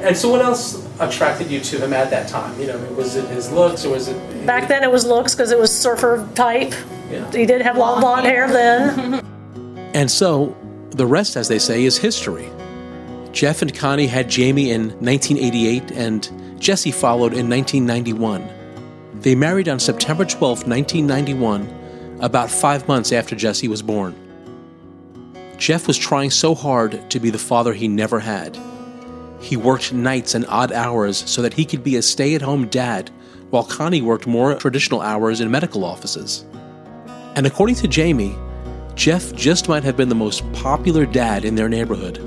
And 0.01 0.17
so, 0.17 0.29
what 0.29 0.41
else 0.41 0.83
attracted 0.99 1.51
you 1.51 1.59
to 1.59 1.77
him 1.77 1.93
at 1.93 2.09
that 2.09 2.27
time? 2.27 2.59
You 2.59 2.67
know, 2.67 2.77
was 2.93 3.15
it 3.15 3.27
his 3.29 3.51
looks, 3.51 3.85
or 3.85 3.91
was 3.91 4.07
it? 4.07 4.45
Back 4.47 4.67
then 4.67 4.83
it 4.83 4.91
was 4.91 5.05
looks 5.05 5.35
because 5.35 5.51
it 5.51 5.59
was 5.59 5.75
surfer 5.75 6.27
type. 6.33 6.73
Yeah. 7.11 7.29
He 7.31 7.45
did 7.45 7.61
have 7.61 7.77
long 7.77 8.01
blonde 8.01 8.25
hair 8.25 8.47
then. 8.47 9.25
And 9.93 10.09
so, 10.09 10.55
the 10.91 11.05
rest, 11.05 11.35
as 11.35 11.49
they 11.49 11.59
say, 11.59 11.83
is 11.83 11.97
history. 11.97 12.49
Jeff 13.33 13.61
and 13.61 13.75
Connie 13.75 14.07
had 14.07 14.29
Jamie 14.29 14.71
in 14.71 14.83
1988, 14.99 15.91
and 15.91 16.61
Jesse 16.61 16.91
followed 16.91 17.33
in 17.33 17.49
1991. 17.49 18.60
They 19.21 19.35
married 19.35 19.69
on 19.69 19.79
September 19.79 20.25
12, 20.25 20.67
1991, 20.67 22.17
about 22.21 22.49
five 22.49 22.87
months 22.87 23.11
after 23.11 23.35
Jesse 23.35 23.67
was 23.67 23.83
born. 23.83 24.15
Jeff 25.57 25.85
was 25.85 25.97
trying 25.97 26.31
so 26.31 26.55
hard 26.55 27.07
to 27.11 27.19
be 27.19 27.29
the 27.29 27.37
father 27.37 27.71
he 27.73 27.87
never 27.87 28.19
had. 28.19 28.57
He 29.39 29.55
worked 29.55 29.93
nights 29.93 30.33
and 30.33 30.43
odd 30.47 30.71
hours 30.71 31.17
so 31.29 31.43
that 31.43 31.53
he 31.53 31.65
could 31.65 31.83
be 31.83 31.97
a 31.97 32.01
stay 32.01 32.33
at 32.33 32.41
home 32.41 32.67
dad, 32.67 33.11
while 33.51 33.63
Connie 33.63 34.01
worked 34.01 34.25
more 34.25 34.55
traditional 34.55 35.01
hours 35.01 35.39
in 35.39 35.51
medical 35.51 35.85
offices. 35.85 36.43
And 37.35 37.45
according 37.45 37.75
to 37.75 37.87
Jamie, 37.87 38.35
Jeff 38.95 39.33
just 39.35 39.69
might 39.69 39.83
have 39.83 39.97
been 39.97 40.09
the 40.09 40.15
most 40.15 40.51
popular 40.53 41.05
dad 41.05 41.45
in 41.45 41.53
their 41.53 41.69
neighborhood. 41.69 42.17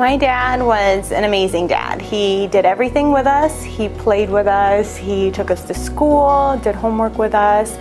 My 0.00 0.16
dad 0.16 0.62
was 0.62 1.12
an 1.12 1.24
amazing 1.24 1.66
dad. 1.66 2.00
He 2.00 2.46
did 2.46 2.64
everything 2.64 3.12
with 3.12 3.26
us. 3.26 3.62
He 3.62 3.90
played 3.90 4.30
with 4.30 4.46
us. 4.46 4.96
He 4.96 5.30
took 5.30 5.50
us 5.50 5.62
to 5.66 5.74
school, 5.74 6.58
did 6.64 6.74
homework 6.74 7.18
with 7.18 7.34
us. 7.34 7.76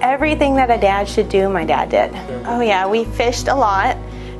Everything 0.00 0.56
that 0.56 0.72
a 0.72 0.76
dad 0.76 1.08
should 1.08 1.28
do, 1.28 1.48
my 1.48 1.64
dad 1.64 1.88
did. 1.88 2.10
Oh, 2.46 2.58
yeah, 2.58 2.88
we 2.88 3.04
fished 3.04 3.46
a 3.46 3.54
lot 3.54 3.96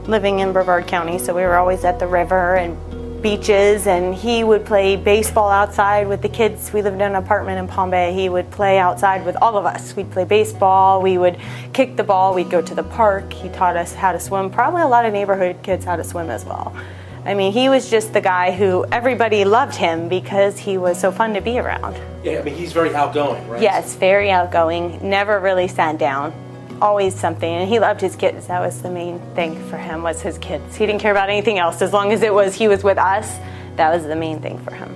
living 0.09 0.41
in 0.41 0.53
Brevard 0.53 0.89
County, 0.89 1.17
so 1.17 1.33
we 1.33 1.43
were 1.43 1.55
always 1.55 1.85
at 1.85 2.01
the 2.01 2.09
river 2.09 2.57
and 2.57 2.77
beaches 3.23 3.87
and 3.87 4.17
he 4.17 4.43
would 4.43 4.67
play 4.67 4.97
baseball 4.97 5.49
outside 5.49 6.09
with 6.09 6.23
the 6.23 6.29
kids. 6.29 6.73
We 6.73 6.83
lived 6.83 6.97
in 6.97 7.03
an 7.03 7.15
apartment 7.15 7.61
in 7.61 7.69
Palm 7.69 7.91
Bay. 7.91 8.13
He 8.13 8.29
would 8.31 8.51
play 8.51 8.81
outside 8.81 9.25
with 9.25 9.37
all 9.37 9.57
of 9.57 9.65
us. 9.65 9.95
We'd 9.95 10.11
play 10.11 10.25
baseball, 10.25 11.01
we 11.01 11.19
would 11.19 11.39
kick 11.73 11.97
the 11.97 12.03
ball, 12.03 12.35
we'd 12.35 12.51
go 12.51 12.61
to 12.61 12.75
the 12.75 12.83
park. 12.83 13.33
He 13.33 13.49
taught 13.49 13.77
us 13.77 13.95
how 13.95 14.11
to 14.11 14.19
swim. 14.19 14.51
Probably 14.51 14.83
a 14.83 14.89
lot 14.89 15.05
of 15.05 15.13
neighborhood 15.13 15.63
kids 15.63 15.85
how 15.85 15.95
to 15.95 16.03
swim 16.03 16.29
as 16.29 16.45
well. 16.45 16.77
I 17.25 17.35
mean, 17.35 17.53
he 17.53 17.69
was 17.69 17.89
just 17.89 18.13
the 18.13 18.21
guy 18.21 18.51
who 18.51 18.85
everybody 18.91 19.45
loved 19.45 19.77
him 19.77 20.09
because 20.09 20.59
he 20.59 20.77
was 20.77 20.99
so 20.99 21.13
fun 21.13 21.35
to 21.35 21.41
be 21.41 21.57
around. 21.57 21.97
Yeah, 22.25 22.41
I 22.41 22.43
mean, 22.43 22.55
he's 22.55 22.73
very 22.73 22.93
outgoing, 22.95 23.47
right? 23.47 23.63
Yes, 23.63 23.95
very 23.95 24.29
outgoing, 24.29 24.99
never 25.09 25.39
really 25.39 25.69
sat 25.69 25.99
down. 25.99 26.33
Always 26.81 27.15
something, 27.15 27.49
and 27.49 27.69
he 27.69 27.79
loved 27.79 28.01
his 28.01 28.17
kids. 28.17 28.49
That 28.49 28.59
was 28.59 28.83
the 28.83 28.91
main 28.91 29.21
thing 29.37 29.55
for 29.69 29.77
him 29.77 30.03
was 30.03 30.21
his 30.21 30.37
kids. 30.39 30.75
He 30.75 30.85
didn't 30.85 31.01
care 31.01 31.13
about 31.13 31.31
anything 31.31 31.61
else 31.61 31.81
as 31.81 31.93
long 31.93 32.13
as 32.13 32.23
it 32.23 32.35
was 32.35 32.57
he 32.57 32.67
was 32.67 32.83
with 32.83 32.99
us. 32.99 33.39
That 33.77 33.95
was 33.95 34.05
the 34.05 34.17
main 34.17 34.41
thing 34.41 34.59
for 34.59 34.75
him. 34.75 34.93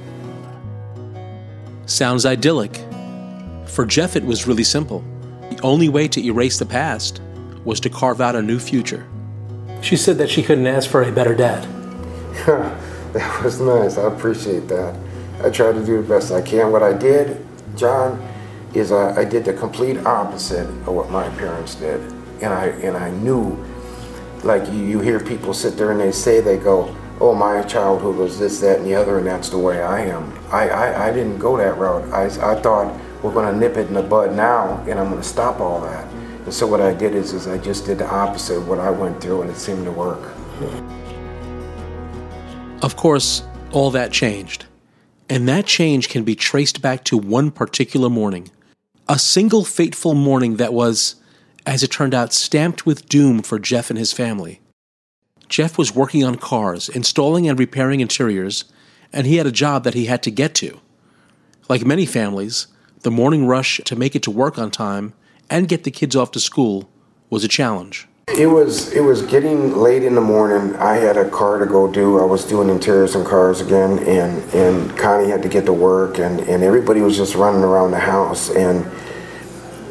Sounds 1.86 2.26
idyllic. 2.26 2.76
For 3.66 3.86
Jeff, 3.86 4.16
it 4.16 4.24
was 4.24 4.48
really 4.48 4.64
simple. 4.64 5.04
The 5.50 5.60
only 5.62 5.88
way 5.88 6.08
to 6.08 6.24
erase 6.24 6.58
the 6.58 6.66
past 6.66 7.22
was 7.64 7.78
to 7.80 7.88
carve 7.88 8.20
out 8.20 8.34
a 8.34 8.42
new 8.42 8.58
future. 8.58 9.06
She 9.80 9.96
said 9.96 10.18
that 10.18 10.28
she 10.28 10.42
couldn't 10.42 10.66
ask 10.66 10.90
for 10.90 11.04
a 11.04 11.12
better 11.12 11.34
dad. 11.34 11.75
that 12.46 13.40
was 13.42 13.60
nice. 13.60 13.98
I 13.98 14.06
appreciate 14.12 14.68
that. 14.68 14.94
I 15.42 15.50
tried 15.50 15.72
to 15.72 15.84
do 15.84 16.02
the 16.02 16.08
best 16.08 16.32
I 16.32 16.42
can. 16.42 16.70
What 16.70 16.82
I 16.82 16.92
did, 16.92 17.44
John, 17.76 18.22
is 18.74 18.92
I, 18.92 19.20
I 19.20 19.24
did 19.24 19.44
the 19.44 19.52
complete 19.52 19.98
opposite 19.98 20.68
of 20.68 20.88
what 20.88 21.10
my 21.10 21.28
parents 21.30 21.74
did, 21.74 22.00
and 22.42 22.52
I 22.52 22.66
and 22.66 22.96
I 22.96 23.10
knew, 23.10 23.56
like 24.44 24.66
you, 24.70 24.80
you 24.80 25.00
hear 25.00 25.18
people 25.18 25.54
sit 25.54 25.76
there 25.76 25.92
and 25.92 26.00
they 26.00 26.12
say 26.12 26.40
they 26.40 26.58
go, 26.58 26.94
"Oh, 27.20 27.34
my 27.34 27.62
childhood 27.62 28.16
was 28.16 28.38
this, 28.38 28.60
that, 28.60 28.78
and 28.78 28.86
the 28.86 28.94
other, 28.94 29.18
and 29.18 29.26
that's 29.26 29.48
the 29.48 29.58
way 29.58 29.82
I 29.82 30.06
am." 30.06 30.32
I 30.50 30.68
I, 30.68 31.08
I 31.08 31.12
didn't 31.12 31.38
go 31.38 31.56
that 31.56 31.78
route. 31.78 32.10
I 32.12 32.26
I 32.52 32.60
thought 32.60 32.94
we're 33.22 33.32
going 33.32 33.52
to 33.52 33.58
nip 33.58 33.76
it 33.76 33.88
in 33.88 33.94
the 33.94 34.02
bud 34.02 34.34
now, 34.34 34.84
and 34.88 34.98
I'm 34.98 35.08
going 35.10 35.22
to 35.22 35.28
stop 35.28 35.60
all 35.60 35.80
that. 35.80 36.06
And 36.44 36.52
so 36.52 36.66
what 36.66 36.80
I 36.80 36.94
did 36.94 37.14
is 37.14 37.32
is 37.32 37.48
I 37.48 37.58
just 37.58 37.86
did 37.86 37.98
the 37.98 38.08
opposite 38.08 38.58
of 38.58 38.68
what 38.68 38.78
I 38.78 38.90
went 38.90 39.20
through, 39.20 39.42
and 39.42 39.50
it 39.50 39.56
seemed 39.56 39.84
to 39.84 39.92
work. 39.92 40.22
Of 42.86 42.94
course, 42.94 43.42
all 43.72 43.90
that 43.90 44.12
changed. 44.12 44.66
And 45.28 45.48
that 45.48 45.66
change 45.66 46.08
can 46.08 46.22
be 46.22 46.36
traced 46.36 46.80
back 46.80 47.02
to 47.06 47.18
one 47.18 47.50
particular 47.50 48.08
morning. 48.08 48.48
A 49.08 49.18
single 49.18 49.64
fateful 49.64 50.14
morning 50.14 50.58
that 50.58 50.72
was, 50.72 51.16
as 51.66 51.82
it 51.82 51.90
turned 51.90 52.14
out, 52.14 52.32
stamped 52.32 52.86
with 52.86 53.08
doom 53.08 53.42
for 53.42 53.58
Jeff 53.58 53.90
and 53.90 53.98
his 53.98 54.12
family. 54.12 54.60
Jeff 55.48 55.76
was 55.76 55.96
working 55.96 56.22
on 56.22 56.36
cars, 56.36 56.88
installing 56.88 57.48
and 57.48 57.58
repairing 57.58 57.98
interiors, 57.98 58.66
and 59.12 59.26
he 59.26 59.38
had 59.38 59.48
a 59.48 59.62
job 59.64 59.82
that 59.82 59.94
he 59.94 60.06
had 60.06 60.22
to 60.22 60.30
get 60.30 60.54
to. 60.54 60.78
Like 61.68 61.84
many 61.84 62.06
families, 62.06 62.68
the 63.00 63.10
morning 63.10 63.48
rush 63.48 63.80
to 63.84 63.96
make 63.96 64.14
it 64.14 64.22
to 64.22 64.30
work 64.30 64.58
on 64.58 64.70
time 64.70 65.12
and 65.50 65.66
get 65.66 65.82
the 65.82 65.90
kids 65.90 66.14
off 66.14 66.30
to 66.30 66.38
school 66.38 66.88
was 67.30 67.42
a 67.42 67.48
challenge. 67.48 68.06
It 68.36 68.48
was 68.48 68.92
it 68.92 69.00
was 69.00 69.22
getting 69.22 69.78
late 69.78 70.02
in 70.02 70.14
the 70.14 70.20
morning. 70.20 70.76
I 70.76 70.96
had 70.96 71.16
a 71.16 71.26
car 71.30 71.58
to 71.58 71.64
go 71.64 71.90
do. 71.90 72.18
I 72.18 72.24
was 72.24 72.44
doing 72.44 72.68
interiors 72.68 73.14
and 73.14 73.24
cars 73.24 73.62
again, 73.62 73.98
and 74.00 74.42
and 74.52 74.98
Connie 74.98 75.30
had 75.30 75.42
to 75.44 75.48
get 75.48 75.64
to 75.66 75.72
work, 75.72 76.18
and 76.18 76.40
and 76.40 76.62
everybody 76.62 77.00
was 77.00 77.16
just 77.16 77.34
running 77.34 77.62
around 77.62 77.92
the 77.92 77.98
house, 77.98 78.50
and 78.50 78.84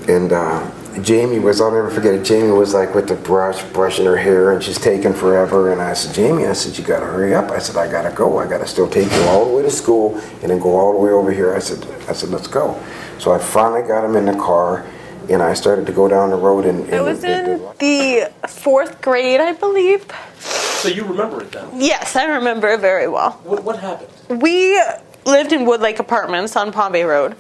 and 0.08 0.32
uh, 0.32 0.70
Jamie 1.02 1.40
was. 1.40 1.60
I'll 1.60 1.72
never 1.72 1.90
forget 1.90 2.14
it. 2.14 2.24
Jamie 2.24 2.52
was 2.52 2.76
like 2.76 2.94
with 2.94 3.08
the 3.08 3.16
brush, 3.16 3.64
brushing 3.74 4.06
her 4.06 4.18
hair, 4.18 4.52
and 4.52 4.62
she's 4.62 4.78
taking 4.78 5.14
forever. 5.14 5.72
And 5.72 5.82
I 5.82 5.94
said, 5.94 6.14
Jamie, 6.14 6.46
I 6.46 6.54
said, 6.54 6.78
you 6.78 6.84
got 6.84 7.00
to 7.00 7.08
hurry 7.08 7.34
up. 7.34 7.50
I 7.50 7.58
said, 7.58 7.78
I 7.78 7.90
gotta 7.90 8.16
go. 8.16 8.38
I 8.38 8.48
gotta 8.48 8.68
still 8.68 8.88
take 8.88 9.12
you 9.12 9.22
all 9.24 9.46
the 9.46 9.56
way 9.56 9.64
to 9.64 9.72
school, 9.72 10.20
and 10.44 10.52
then 10.52 10.60
go 10.60 10.78
all 10.78 10.94
the 10.94 11.00
way 11.00 11.10
over 11.10 11.32
here. 11.32 11.56
I 11.56 11.60
said, 11.60 11.84
I 12.08 12.14
said, 12.14 12.30
let's 12.30 12.48
go. 12.48 12.80
So 13.18 13.32
I 13.32 13.40
finally 13.40 13.82
got 13.82 14.06
him 14.06 14.16
in 14.16 14.26
the 14.26 14.38
car 14.38 14.86
and 15.30 15.42
I 15.42 15.54
started 15.54 15.86
to 15.88 15.92
go 15.92 16.08
down 16.08 16.30
the 16.30 16.36
road 16.36 16.66
and, 16.66 16.86
and 16.86 16.96
I 16.96 17.02
was 17.02 17.24
in 17.24 17.60
the 17.80 18.32
fourth 18.48 19.02
grade, 19.02 19.40
I 19.40 19.54
believe. 19.54 20.06
So 20.40 20.88
you 20.88 21.04
remember 21.04 21.42
it 21.42 21.52
then? 21.52 21.68
Yes, 21.74 22.16
I 22.16 22.26
remember 22.26 22.70
it 22.70 22.80
very 22.80 23.08
well. 23.08 23.32
What, 23.44 23.64
what 23.64 23.80
happened? 23.80 24.42
We 24.42 24.80
lived 25.26 25.52
in 25.52 25.62
Woodlake 25.62 26.00
Apartments 26.00 26.56
on 26.56 26.72
Palm 26.72 26.92
Bay 26.92 27.04
Road, 27.04 27.36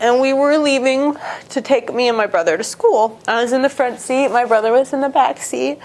and 0.00 0.20
we 0.20 0.32
were 0.32 0.58
leaving 0.58 1.16
to 1.50 1.60
take 1.60 1.92
me 1.94 2.08
and 2.08 2.16
my 2.16 2.26
brother 2.26 2.56
to 2.56 2.64
school. 2.64 3.20
I 3.28 3.42
was 3.42 3.52
in 3.52 3.62
the 3.62 3.68
front 3.68 4.00
seat, 4.00 4.28
my 4.28 4.44
brother 4.44 4.72
was 4.72 4.92
in 4.92 5.00
the 5.00 5.08
back 5.08 5.38
seat, 5.38 5.78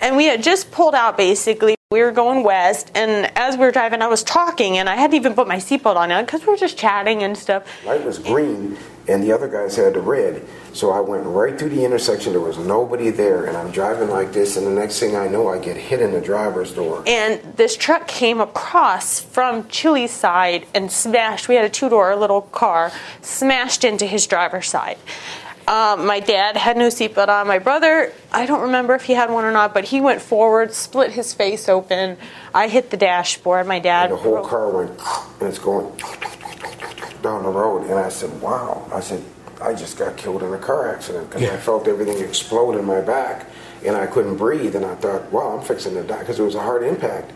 and 0.00 0.16
we 0.16 0.26
had 0.26 0.42
just 0.42 0.70
pulled 0.70 0.94
out 0.94 1.16
basically. 1.16 1.74
We 1.90 2.00
were 2.00 2.12
going 2.12 2.42
west, 2.42 2.90
and 2.94 3.30
as 3.36 3.56
we 3.56 3.64
were 3.66 3.70
driving, 3.70 4.00
I 4.00 4.06
was 4.06 4.22
talking, 4.22 4.78
and 4.78 4.88
I 4.88 4.96
hadn't 4.96 5.16
even 5.16 5.34
put 5.34 5.46
my 5.46 5.56
seatbelt 5.56 5.96
on 5.96 6.08
yet 6.08 6.24
because 6.24 6.40
we 6.42 6.52
were 6.52 6.56
just 6.56 6.78
chatting 6.78 7.22
and 7.22 7.36
stuff. 7.36 7.64
Light 7.84 8.02
was 8.02 8.18
green, 8.18 8.78
and 9.08 9.22
the 9.22 9.32
other 9.32 9.48
guys 9.48 9.76
had 9.76 9.94
the 9.94 10.00
red. 10.00 10.46
So 10.72 10.90
I 10.90 11.00
went 11.00 11.24
right 11.26 11.58
through 11.58 11.70
the 11.70 11.84
intersection. 11.84 12.32
There 12.32 12.40
was 12.40 12.58
nobody 12.58 13.10
there, 13.10 13.44
and 13.44 13.56
I'm 13.56 13.70
driving 13.70 14.08
like 14.08 14.32
this, 14.32 14.56
and 14.56 14.66
the 14.66 14.70
next 14.70 15.00
thing 15.00 15.16
I 15.16 15.28
know, 15.28 15.48
I 15.48 15.58
get 15.58 15.76
hit 15.76 16.00
in 16.00 16.12
the 16.12 16.20
driver's 16.20 16.72
door. 16.72 17.02
And 17.06 17.40
this 17.56 17.76
truck 17.76 18.08
came 18.08 18.40
across 18.40 19.20
from 19.20 19.68
Chili's 19.68 20.12
side 20.12 20.66
and 20.74 20.90
smashed. 20.90 21.48
We 21.48 21.56
had 21.56 21.64
a 21.64 21.70
two 21.70 21.88
door 21.88 22.14
little 22.16 22.42
car, 22.42 22.92
smashed 23.20 23.84
into 23.84 24.06
his 24.06 24.26
driver's 24.26 24.68
side. 24.68 24.98
Um, 25.66 26.06
my 26.06 26.18
dad 26.18 26.56
had 26.56 26.76
no 26.76 26.88
seatbelt 26.88 27.28
on. 27.28 27.46
My 27.46 27.60
brother, 27.60 28.12
I 28.32 28.46
don't 28.46 28.62
remember 28.62 28.94
if 28.94 29.04
he 29.04 29.12
had 29.14 29.30
one 29.30 29.44
or 29.44 29.52
not, 29.52 29.72
but 29.72 29.84
he 29.84 30.00
went 30.00 30.20
forward, 30.20 30.74
split 30.74 31.12
his 31.12 31.32
face 31.32 31.68
open. 31.68 32.16
I 32.52 32.66
hit 32.68 32.90
the 32.90 32.96
dashboard. 32.96 33.66
My 33.66 33.78
dad. 33.78 34.10
And 34.10 34.18
the 34.18 34.22
whole 34.22 34.44
car 34.44 34.68
went, 34.70 34.90
and 35.40 35.48
it's 35.48 35.58
going 35.58 35.92
down 37.22 37.42
the 37.44 37.48
road. 37.48 37.84
And 37.88 37.98
I 37.98 38.08
said, 38.08 38.40
"Wow!" 38.40 38.88
I 38.92 39.00
said, 39.00 39.22
"I 39.60 39.74
just 39.74 39.98
got 39.98 40.16
killed 40.16 40.42
in 40.42 40.52
a 40.52 40.58
car 40.58 40.94
accident 40.94 41.30
because 41.30 41.48
I 41.48 41.56
felt 41.56 41.88
everything 41.88 42.18
explode 42.18 42.76
in 42.76 42.84
my 42.84 43.00
back, 43.00 43.46
and 43.84 43.96
I 43.96 44.06
couldn't 44.06 44.36
breathe. 44.36 44.76
And 44.76 44.84
I 44.84 44.94
thought, 44.96 45.30
wow, 45.32 45.56
I'm 45.56 45.64
fixing 45.64 45.94
to 45.94 46.02
die 46.02 46.20
because 46.20 46.38
it 46.38 46.42
was 46.42 46.54
a 46.54 46.60
hard 46.62 46.82
impact." 46.82 47.32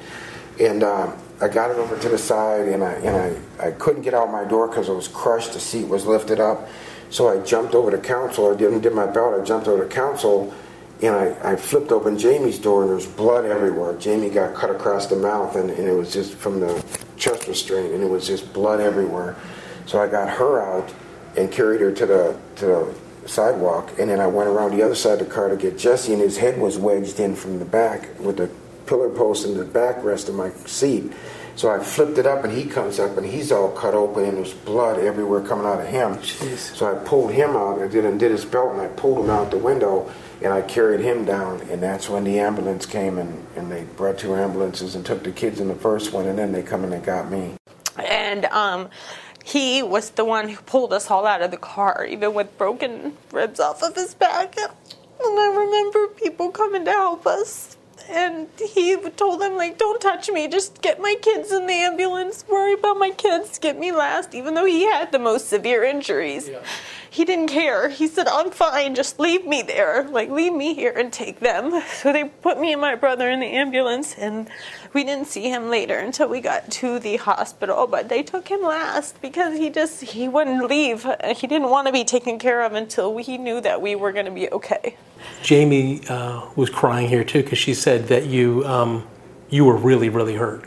And 0.58 0.82
uh, 0.82 1.12
I 1.40 1.48
got 1.48 1.70
it 1.70 1.76
over 1.76 1.98
to 1.98 2.08
the 2.08 2.18
side, 2.18 2.68
and 2.68 2.82
I 2.82 2.92
and 2.92 3.40
I, 3.60 3.66
I 3.68 3.70
couldn't 3.72 4.02
get 4.02 4.14
out 4.14 4.30
my 4.32 4.44
door 4.44 4.68
because 4.68 4.88
it 4.88 4.94
was 4.94 5.08
crushed. 5.08 5.52
The 5.52 5.60
seat 5.60 5.86
was 5.86 6.06
lifted 6.06 6.40
up. 6.40 6.68
So 7.10 7.28
I 7.28 7.38
jumped 7.44 7.74
over 7.74 7.90
the 7.90 7.98
console. 7.98 8.52
I 8.52 8.56
didn't 8.56 8.80
did 8.80 8.92
my 8.92 9.06
belt. 9.06 9.40
I 9.40 9.44
jumped 9.44 9.68
over 9.68 9.84
the 9.84 9.94
console, 9.94 10.52
and 11.02 11.14
I, 11.14 11.52
I 11.52 11.56
flipped 11.56 11.92
open 11.92 12.18
Jamie's 12.18 12.58
door, 12.58 12.82
and 12.82 12.90
there's 12.90 13.06
blood 13.06 13.44
everywhere. 13.44 13.96
Jamie 13.96 14.30
got 14.30 14.54
cut 14.54 14.70
across 14.70 15.06
the 15.06 15.16
mouth, 15.16 15.54
and, 15.54 15.70
and 15.70 15.86
it 15.86 15.92
was 15.92 16.12
just 16.12 16.34
from 16.34 16.58
the 16.58 16.84
chest 17.26 17.48
restraint, 17.48 17.92
and 17.92 18.02
it 18.02 18.08
was 18.08 18.26
just 18.26 18.52
blood 18.52 18.80
everywhere. 18.80 19.36
So 19.86 20.00
I 20.00 20.06
got 20.06 20.28
her 20.28 20.60
out 20.60 20.92
and 21.36 21.50
carried 21.50 21.80
her 21.80 21.92
to 21.92 22.06
the 22.06 22.36
to 22.56 22.66
the 22.66 22.94
sidewalk, 23.28 23.92
and 23.98 24.10
then 24.10 24.20
I 24.20 24.26
went 24.26 24.48
around 24.48 24.76
the 24.76 24.82
other 24.82 24.94
side 24.94 25.20
of 25.20 25.28
the 25.28 25.34
car 25.34 25.48
to 25.48 25.56
get 25.56 25.78
Jesse, 25.78 26.12
and 26.12 26.22
his 26.22 26.38
head 26.38 26.58
was 26.60 26.78
wedged 26.78 27.18
in 27.18 27.34
from 27.34 27.58
the 27.58 27.64
back 27.64 28.08
with 28.20 28.36
the 28.36 28.48
pillar 28.86 29.10
post 29.10 29.44
in 29.44 29.56
the 29.56 29.64
backrest 29.64 30.28
of 30.28 30.34
my 30.36 30.50
seat. 30.64 31.12
So 31.56 31.70
I 31.70 31.82
flipped 31.82 32.18
it 32.18 32.26
up, 32.26 32.44
and 32.44 32.52
he 32.52 32.66
comes 32.66 33.00
up, 33.00 33.16
and 33.16 33.26
he's 33.26 33.50
all 33.50 33.70
cut 33.70 33.94
open, 33.94 34.24
and 34.24 34.36
there's 34.36 34.52
blood 34.52 35.00
everywhere 35.00 35.40
coming 35.40 35.66
out 35.66 35.80
of 35.80 35.86
him. 35.86 36.22
So 36.22 36.86
I 36.86 37.02
pulled 37.04 37.32
him 37.32 37.56
out, 37.56 37.80
I 37.80 37.88
did 37.88 38.04
undid 38.04 38.30
his 38.30 38.44
belt, 38.44 38.72
and 38.72 38.80
I 38.82 38.88
pulled 38.88 39.24
him 39.24 39.30
out 39.30 39.50
the 39.50 39.58
window, 39.58 40.12
and 40.42 40.52
I 40.52 40.62
carried 40.62 41.00
him 41.00 41.24
down. 41.24 41.62
And 41.62 41.82
that's 41.82 42.08
when 42.08 42.24
the 42.24 42.38
ambulance 42.38 42.86
came, 42.86 43.18
and, 43.18 43.46
and 43.56 43.70
they 43.70 43.84
brought 43.96 44.18
two 44.18 44.34
ambulances 44.34 44.94
and 44.94 45.04
took 45.04 45.22
the 45.22 45.32
kids 45.32 45.60
in 45.60 45.68
the 45.68 45.74
first 45.74 46.12
one, 46.12 46.26
and 46.26 46.38
then 46.38 46.52
they 46.52 46.62
come 46.62 46.84
and 46.84 46.92
they 46.92 47.00
got 47.00 47.30
me. 47.30 47.54
And 47.96 48.44
um, 48.46 48.90
he 49.44 49.82
was 49.82 50.10
the 50.10 50.24
one 50.24 50.48
who 50.48 50.60
pulled 50.62 50.92
us 50.92 51.10
all 51.10 51.26
out 51.26 51.42
of 51.42 51.50
the 51.50 51.56
car, 51.56 52.04
even 52.08 52.34
with 52.34 52.56
broken 52.58 53.16
ribs 53.32 53.60
off 53.60 53.82
of 53.82 53.94
his 53.94 54.14
back. 54.14 54.56
And 54.58 54.70
I 55.20 55.54
remember 55.56 56.08
people 56.08 56.50
coming 56.50 56.84
to 56.84 56.90
help 56.90 57.26
us. 57.26 57.76
And 58.08 58.48
he 58.58 58.96
told 59.16 59.40
them, 59.40 59.56
like, 59.56 59.78
don't 59.78 60.00
touch 60.00 60.28
me, 60.30 60.48
just 60.48 60.80
get 60.82 61.00
my 61.00 61.16
kids 61.20 61.50
in 61.52 61.66
the 61.66 61.72
ambulance, 61.74 62.44
worry 62.48 62.74
about 62.74 62.98
my 62.98 63.10
kids, 63.10 63.58
get 63.58 63.78
me 63.78 63.92
last, 63.92 64.34
even 64.34 64.54
though 64.54 64.64
he 64.64 64.84
had 64.84 65.12
the 65.12 65.18
most 65.18 65.48
severe 65.48 65.82
injuries. 65.84 66.50
He 67.10 67.24
didn't 67.24 67.48
care. 67.48 67.88
He 67.88 68.08
said, 68.08 68.28
I'm 68.28 68.50
fine, 68.50 68.94
just 68.94 69.18
leave 69.18 69.46
me 69.46 69.62
there. 69.62 70.04
Like, 70.04 70.30
leave 70.30 70.52
me 70.52 70.74
here 70.74 70.92
and 70.96 71.12
take 71.12 71.40
them. 71.40 71.82
So 71.96 72.12
they 72.12 72.24
put 72.24 72.60
me 72.60 72.72
and 72.72 72.80
my 72.80 72.94
brother 72.94 73.28
in 73.30 73.40
the 73.40 73.46
ambulance, 73.46 74.14
and 74.18 74.48
we 74.92 75.02
didn't 75.02 75.26
see 75.26 75.48
him 75.48 75.70
later 75.70 75.98
until 75.98 76.28
we 76.28 76.40
got 76.40 76.70
to 76.72 76.98
the 76.98 77.16
hospital. 77.16 77.86
But 77.86 78.08
they 78.08 78.22
took 78.22 78.48
him 78.48 78.60
last 78.60 79.20
because 79.22 79.56
he 79.58 79.70
just, 79.70 80.02
he 80.02 80.28
wouldn't 80.28 80.66
leave. 80.66 81.06
He 81.36 81.46
didn't 81.46 81.70
want 81.70 81.86
to 81.86 81.92
be 81.92 82.04
taken 82.04 82.38
care 82.38 82.62
of 82.62 82.74
until 82.74 83.16
he 83.16 83.38
knew 83.38 83.60
that 83.62 83.80
we 83.80 83.94
were 83.94 84.12
going 84.12 84.26
to 84.26 84.30
be 84.30 84.48
okay. 84.50 84.96
Jamie 85.42 86.02
uh, 86.08 86.46
was 86.56 86.70
crying 86.70 87.08
here 87.08 87.24
too 87.24 87.42
because 87.42 87.58
she 87.58 87.74
said 87.74 88.08
that 88.08 88.26
you 88.26 88.64
um, 88.66 89.06
you 89.50 89.64
were 89.64 89.76
really, 89.76 90.08
really 90.08 90.34
hurt. 90.34 90.64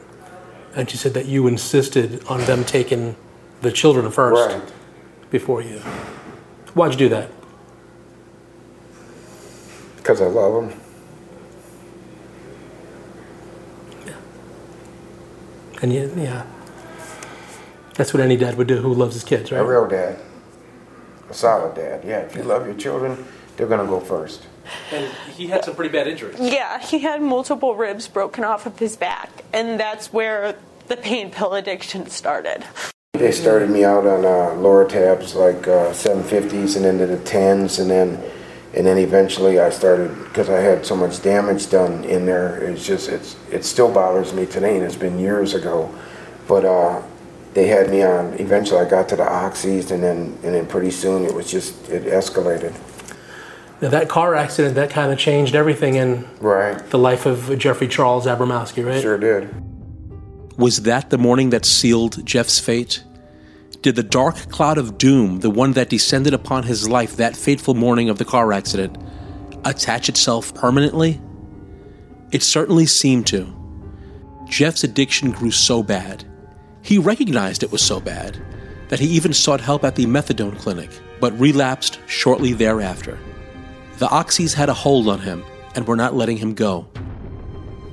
And 0.76 0.90
she 0.90 0.98
said 0.98 1.14
that 1.16 1.26
you 1.26 1.48
insisted 1.48 2.24
on 2.28 2.42
them 2.46 2.64
taking 2.64 3.16
the 3.62 3.72
children 3.72 4.10
first 4.12 4.54
Right. 4.56 4.72
before 5.32 5.62
you. 5.62 5.80
Why'd 6.74 6.92
you 6.94 6.98
do 6.98 7.10
that? 7.10 7.30
Because 9.98 10.22
I 10.22 10.26
love 10.28 10.70
them. 10.70 10.80
And 15.82 15.94
you, 15.94 16.12
yeah, 16.18 16.46
that's 17.96 18.14
what 18.14 18.22
any 18.22 18.36
dad 18.36 18.58
would 18.58 18.68
do 18.68 18.78
who 18.78 18.94
loves 18.94 19.14
his 19.14 19.24
kids, 19.24 19.52
right? 19.52 19.60
A 19.60 19.64
real 19.66 19.88
dad. 19.88 20.20
A 21.30 21.34
solid 21.34 21.76
dad. 21.76 22.04
Yeah, 22.06 22.20
if 22.20 22.36
you 22.36 22.44
love 22.44 22.66
your 22.66 22.76
children, 22.76 23.26
they're 23.60 23.68
going 23.68 23.86
to 23.86 23.86
go 23.86 24.00
first. 24.00 24.48
And 24.94 25.12
he 25.36 25.48
had 25.48 25.66
some 25.66 25.76
pretty 25.76 25.92
bad 25.92 26.08
injuries. 26.08 26.38
Yeah, 26.40 26.80
he 26.80 27.00
had 27.00 27.22
multiple 27.22 27.76
ribs 27.76 28.08
broken 28.08 28.46
off 28.46 28.66
of 28.66 28.80
his 28.80 28.96
back, 28.96 29.44
and 29.52 29.78
that's 29.78 30.14
where 30.14 30.56
the 30.88 30.96
pain 30.96 31.30
pill 31.30 31.54
addiction 31.54 32.10
started. 32.10 32.64
They 33.14 33.34
started 33.34 33.70
me 33.70 33.84
out 33.84 34.08
on 34.08 34.24
uh, 34.24 34.54
lower 34.54 34.88
tabs 34.88 35.36
like 35.36 35.68
uh, 35.68 35.92
750s 35.92 36.78
and 36.78 36.86
into 36.86 37.06
the 37.06 37.18
10s, 37.18 37.82
and 37.82 37.90
then 37.90 38.24
and 38.74 38.86
then 38.86 38.98
eventually 39.00 39.60
I 39.60 39.72
started 39.72 40.16
because 40.26 40.48
I 40.48 40.60
had 40.60 40.86
so 40.86 40.96
much 40.96 41.22
damage 41.22 41.70
done 41.70 42.06
in 42.06 42.26
there. 42.26 42.64
It's 42.64 42.86
just 42.86 43.10
it's 43.10 43.36
it 43.52 43.66
still 43.66 43.92
bothers 43.92 44.32
me 44.32 44.46
today, 44.46 44.78
and 44.78 44.86
it's 44.86 44.96
been 44.96 45.20
years 45.20 45.54
ago. 45.54 45.94
But 46.48 46.64
uh, 46.64 47.02
they 47.56 47.68
had 47.68 47.90
me 47.90 48.04
on. 48.04 48.36
Eventually, 48.40 48.80
I 48.80 48.90
got 48.90 49.10
to 49.10 49.18
the 49.18 49.24
oxys, 49.24 49.92
and 49.92 50.02
then 50.02 50.38
and 50.44 50.56
then 50.56 50.66
pretty 50.66 50.92
soon 50.92 51.26
it 51.26 51.34
was 51.34 51.52
just 51.52 51.90
it 51.90 52.06
escalated. 52.06 52.74
Now 53.82 53.90
that 53.90 54.10
car 54.10 54.36
accident 54.36 54.76
that 54.76 54.90
kind 54.90 55.12
of 55.12 55.18
changed 55.18 55.56
everything 55.56 55.96
in 55.96 56.28
right. 56.42 56.78
the 56.90 56.98
life 56.98 57.26
of 57.26 57.58
Jeffrey 57.58 57.88
Charles 57.88 58.26
Abramowski, 58.26 58.86
right? 58.86 59.02
Sure 59.02 59.18
did. 59.18 59.50
Was 60.58 60.82
that 60.82 61.10
the 61.10 61.18
morning 61.18 61.52
that 61.52 61.66
sealed 61.66 62.26
Jeff's 62.26 62.60
fate? 62.60 63.04
Did 63.82 63.96
the 63.96 64.04
dark 64.04 64.36
cloud 64.50 64.78
of 64.78 64.98
doom, 64.98 65.40
the 65.40 65.50
one 65.50 65.72
that 65.74 65.88
descended 65.88 66.34
upon 66.34 66.64
his 66.64 66.90
life 66.90 67.16
that 67.16 67.38
fateful 67.38 67.74
morning 67.74 68.10
of 68.10 68.18
the 68.18 68.26
car 68.26 68.52
accident, 68.52 68.98
attach 69.64 70.10
itself 70.10 70.54
permanently? 70.54 71.22
It 72.34 72.44
certainly 72.44 72.86
seemed 72.86 73.28
to. 73.28 73.56
Jeff's 74.50 74.84
addiction 74.84 75.32
grew 75.32 75.52
so 75.52 75.82
bad. 75.82 76.26
He 76.82 76.98
recognized 76.98 77.64
it 77.64 77.72
was 77.72 77.82
so 77.82 78.02
bad 78.02 78.38
that 78.90 79.00
he 79.00 79.08
even 79.08 79.32
sought 79.32 79.62
help 79.62 79.86
at 79.86 79.96
the 79.96 80.06
methadone 80.06 80.58
clinic, 80.58 80.90
but 81.22 81.40
relapsed 81.40 82.00
shortly 82.08 82.52
thereafter. 82.52 83.18
The 84.00 84.08
oxys 84.08 84.54
had 84.54 84.70
a 84.70 84.74
hold 84.74 85.10
on 85.10 85.20
him 85.20 85.44
and 85.76 85.86
were 85.86 85.98
not 85.98 86.16
letting 86.16 86.38
him 86.38 86.54
go. 86.54 86.88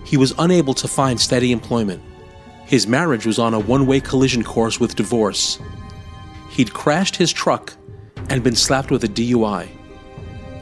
He 0.04 0.16
was 0.16 0.32
unable 0.38 0.72
to 0.74 0.86
find 0.86 1.20
steady 1.20 1.50
employment. 1.50 2.00
His 2.64 2.86
marriage 2.86 3.26
was 3.26 3.40
on 3.40 3.54
a 3.54 3.58
one 3.58 3.86
way 3.86 3.98
collision 3.98 4.44
course 4.44 4.78
with 4.78 4.94
divorce. 4.94 5.58
He'd 6.48 6.72
crashed 6.72 7.16
his 7.16 7.32
truck 7.32 7.74
and 8.28 8.44
been 8.44 8.54
slapped 8.54 8.92
with 8.92 9.02
a 9.02 9.08
DUI. 9.08 9.68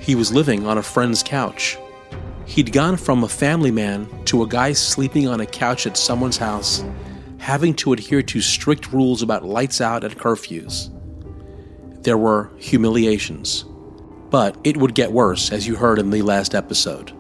He 0.01 0.15
was 0.15 0.33
living 0.33 0.67
on 0.67 0.79
a 0.79 0.83
friend's 0.83 1.23
couch. 1.23 1.77
He'd 2.47 2.73
gone 2.73 2.97
from 2.97 3.23
a 3.23 3.29
family 3.29 3.71
man 3.71 4.09
to 4.25 4.43
a 4.43 4.49
guy 4.49 4.73
sleeping 4.73 5.29
on 5.29 5.41
a 5.41 5.47
couch 5.47 5.87
at 5.87 5.99
someone's 5.99 6.39
house, 6.39 6.83
having 7.37 7.75
to 7.75 7.93
adhere 7.93 8.23
to 8.23 8.41
strict 8.41 8.95
rules 8.95 9.21
about 9.21 9.45
lights 9.45 9.83
out 9.83 10.05
and 10.05 10.19
curfews. 10.19 10.91
There 12.03 12.19
were 12.19 12.51
humiliations. 12.57 13.67
But 14.35 14.57
it 14.65 14.77
would 14.77 14.97
get 14.97 15.13
worse, 15.13 15.53
as 15.53 15.65
you 15.65 15.77
heard 15.77 16.01
in 16.01 16.11
the 16.11 16.23
last 16.23 16.57
episode. 16.57 17.13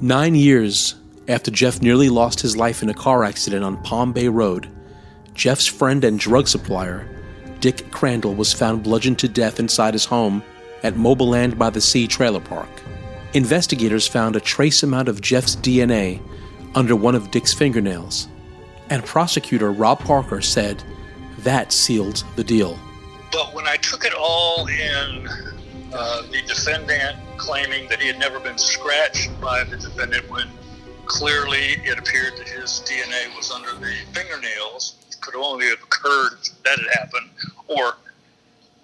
Nine 0.00 0.34
years 0.34 0.94
after 1.28 1.50
Jeff 1.50 1.82
nearly 1.82 2.08
lost 2.08 2.40
his 2.40 2.56
life 2.56 2.82
in 2.82 2.88
a 2.88 2.94
car 2.94 3.24
accident 3.24 3.62
on 3.62 3.82
Palm 3.82 4.14
Bay 4.14 4.28
Road, 4.28 4.66
Jeff's 5.34 5.66
friend 5.66 6.02
and 6.02 6.18
drug 6.18 6.48
supplier, 6.48 7.06
Dick 7.60 7.90
Crandall, 7.90 8.34
was 8.34 8.54
found 8.54 8.84
bludgeoned 8.84 9.18
to 9.18 9.28
death 9.28 9.60
inside 9.60 9.92
his 9.92 10.06
home 10.06 10.42
at 10.82 10.96
Mobile 10.96 11.28
Land 11.28 11.58
by 11.58 11.68
the 11.68 11.82
Sea 11.82 12.06
trailer 12.06 12.40
park. 12.40 12.70
Investigators 13.34 14.08
found 14.08 14.34
a 14.34 14.40
trace 14.40 14.82
amount 14.82 15.08
of 15.08 15.20
Jeff's 15.20 15.56
DNA 15.56 16.22
under 16.74 16.96
one 16.96 17.14
of 17.14 17.32
Dick's 17.32 17.52
fingernails, 17.52 18.28
and 18.88 19.04
prosecutor 19.04 19.70
Rob 19.70 20.00
Parker 20.00 20.40
said 20.40 20.82
that 21.40 21.70
sealed 21.70 22.24
the 22.36 22.44
deal. 22.44 22.78
But 23.30 23.52
when 23.52 23.66
I 23.66 23.76
took 23.76 24.06
it 24.06 24.14
all 24.14 24.66
in, 24.68 25.28
uh, 25.94 26.22
the 26.22 26.42
defendant 26.42 27.16
claiming 27.36 27.88
that 27.88 28.00
he 28.00 28.08
had 28.08 28.18
never 28.18 28.40
been 28.40 28.58
scratched 28.58 29.30
by 29.40 29.62
the 29.64 29.76
defendant 29.76 30.28
when 30.28 30.48
clearly 31.06 31.76
it 31.84 31.98
appeared 31.98 32.36
that 32.36 32.48
his 32.48 32.82
DNA 32.84 33.34
was 33.36 33.50
under 33.50 33.72
the 33.74 33.92
fingernails, 34.12 34.96
it 35.08 35.20
could 35.20 35.36
only 35.36 35.66
have 35.66 35.82
occurred 35.82 36.38
that 36.64 36.78
had 36.78 36.98
happened, 36.98 37.30
or 37.68 37.94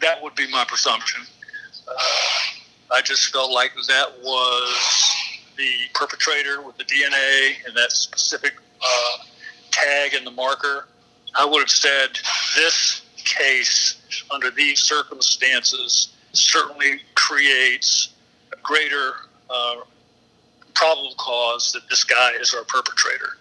that 0.00 0.22
would 0.22 0.34
be 0.34 0.48
my 0.50 0.64
presumption. 0.64 1.24
Uh, 1.88 1.92
I 2.92 3.00
just 3.02 3.32
felt 3.32 3.50
like 3.50 3.72
that 3.88 4.18
was 4.22 5.10
the 5.56 5.70
perpetrator 5.94 6.62
with 6.62 6.76
the 6.76 6.84
DNA 6.84 7.54
and 7.66 7.76
that 7.76 7.92
specific 7.92 8.54
uh, 8.80 9.24
tag 9.70 10.14
and 10.14 10.26
the 10.26 10.30
marker. 10.30 10.86
I 11.36 11.44
would 11.44 11.60
have 11.60 11.70
said 11.70 12.18
this 12.56 13.02
case, 13.16 14.24
under 14.30 14.50
these 14.50 14.80
circumstances, 14.80 16.14
certainly 16.32 17.00
creates 17.14 18.10
a 18.52 18.56
greater 18.62 19.12
uh, 19.48 19.76
probable 20.74 21.14
cause 21.18 21.72
that 21.72 21.88
this 21.88 22.04
guy 22.04 22.32
is 22.40 22.54
our 22.54 22.64
perpetrator. 22.64 23.36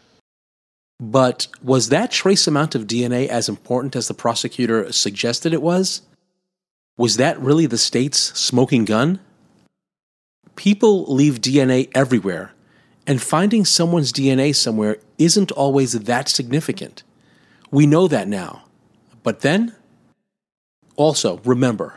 But 1.00 1.48
was 1.64 1.90
that 1.90 2.12
trace 2.12 2.48
amount 2.48 2.76
of 2.76 2.86
DNA 2.86 3.28
as 3.28 3.48
important 3.48 3.96
as 3.96 4.08
the 4.08 4.14
prosecutor 4.14 4.92
suggested 4.92 5.54
it 5.54 5.62
was? 5.62 6.02
Was 6.98 7.16
that 7.16 7.40
really 7.40 7.66
the 7.66 7.78
state's 7.78 8.20
smoking 8.38 8.84
gun? 8.84 9.20
People 10.58 11.06
leave 11.06 11.40
DNA 11.40 11.90
everywhere, 11.96 12.52
and 13.08 13.22
finding 13.22 13.64
someone's 13.64 14.12
DNA 14.12 14.54
somewhere 14.54 14.98
isn't 15.18 15.52
always 15.54 15.94
that 15.94 16.28
significant. 16.28 17.04
We 17.72 17.88
know 17.88 18.10
that 18.10 18.28
now. 18.28 18.66
But 19.24 19.40
then? 19.40 19.76
Also, 20.98 21.38
remember, 21.46 21.94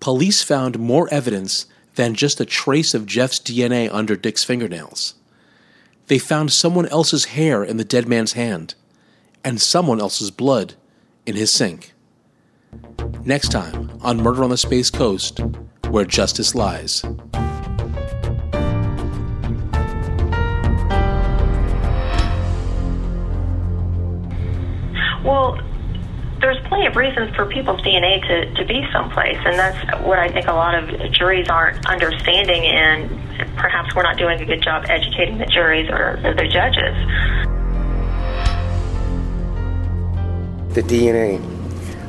police 0.00 0.42
found 0.42 0.78
more 0.78 1.08
evidence 1.12 1.66
than 1.94 2.14
just 2.14 2.40
a 2.40 2.44
trace 2.44 2.94
of 2.94 3.06
Jeff's 3.06 3.40
DNA 3.40 3.88
under 3.92 4.16
Dick's 4.16 4.44
fingernails. 4.44 5.14
They 6.06 6.18
found 6.18 6.52
someone 6.52 6.86
else's 6.86 7.26
hair 7.26 7.62
in 7.62 7.76
the 7.76 7.84
dead 7.84 8.08
man's 8.08 8.32
hand, 8.32 8.74
and 9.44 9.60
someone 9.60 10.00
else's 10.00 10.30
blood 10.30 10.74
in 11.26 11.36
his 11.36 11.50
sink. 11.50 11.92
Next 13.24 13.50
time 13.50 13.90
on 14.02 14.22
Murder 14.22 14.44
on 14.44 14.50
the 14.50 14.56
Space 14.56 14.90
Coast, 14.90 15.40
where 15.90 16.04
justice 16.04 16.54
lies. 16.54 17.04
Reasons 26.98 27.34
for 27.36 27.46
people's 27.46 27.80
DNA 27.82 28.20
to, 28.26 28.52
to 28.54 28.64
be 28.66 28.84
someplace, 28.92 29.38
and 29.46 29.56
that's 29.56 30.02
what 30.04 30.18
I 30.18 30.28
think 30.28 30.48
a 30.48 30.52
lot 30.52 30.74
of 30.74 31.12
juries 31.12 31.48
aren't 31.48 31.86
understanding, 31.86 32.66
and 32.66 33.08
perhaps 33.56 33.94
we're 33.94 34.02
not 34.02 34.18
doing 34.18 34.40
a 34.40 34.44
good 34.44 34.60
job 34.60 34.84
educating 34.88 35.38
the 35.38 35.46
juries 35.46 35.88
or, 35.88 36.20
or 36.24 36.34
the 36.34 36.48
judges. 36.48 36.94
The 40.74 40.82
DNA. 40.82 41.40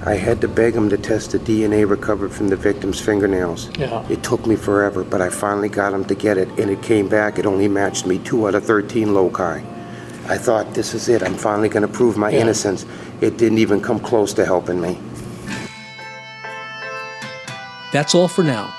I 0.06 0.16
had 0.16 0.42
to 0.42 0.48
beg 0.48 0.74
him 0.74 0.90
to 0.90 0.98
test 0.98 1.32
the 1.32 1.40
DNA 1.40 1.88
recovered 1.88 2.32
from 2.32 2.48
the 2.48 2.56
victim's 2.56 3.00
fingernails. 3.00 3.70
Yeah. 3.78 4.08
It 4.10 4.24
took 4.24 4.48
me 4.48 4.56
forever, 4.56 5.04
but 5.04 5.22
I 5.22 5.30
finally 5.30 5.70
got 5.70 5.94
him 5.94 6.06
to 6.06 6.16
get 6.16 6.38
it, 6.38 6.48
and 6.58 6.72
it 6.72 6.82
came 6.82 7.08
back. 7.08 7.38
It 7.38 7.46
only 7.46 7.68
matched 7.68 8.08
me 8.08 8.18
two 8.18 8.48
out 8.48 8.56
of 8.56 8.66
13 8.66 9.14
loci. 9.14 9.62
I 10.30 10.38
thought, 10.38 10.74
this 10.76 10.94
is 10.94 11.10
it. 11.10 11.24
I'm 11.24 11.34
finally 11.36 11.68
going 11.70 11.82
to 11.82 11.88
prove 11.88 12.16
my 12.16 12.30
Yeah. 12.30 12.42
innocence. 12.42 12.86
It 13.20 13.38
didn't 13.38 13.58
even 13.58 13.82
come 13.82 14.00
close 14.00 14.32
to 14.34 14.46
helping 14.46 14.80
me. 14.80 14.98
That's 17.92 18.14
all 18.14 18.28
for 18.28 18.44
now. 18.44 18.74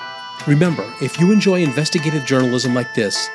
Remember, 0.47 0.85
if 1.01 1.19
you 1.19 1.31
enjoy 1.31 1.61
investigative 1.61 2.25
journalism 2.25 2.73
like 2.73 2.93
this, 2.95 3.29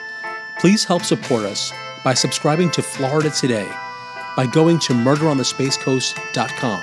please 0.59 0.85
help 0.85 1.03
support 1.03 1.45
us 1.45 1.71
by 2.03 2.15
subscribing 2.15 2.71
to 2.73 2.83
Florida 2.83 3.29
Today 3.31 3.69
by 4.37 4.47
going 4.47 4.79
to 4.81 4.95
murderonthespacecoast.com. 4.95 6.81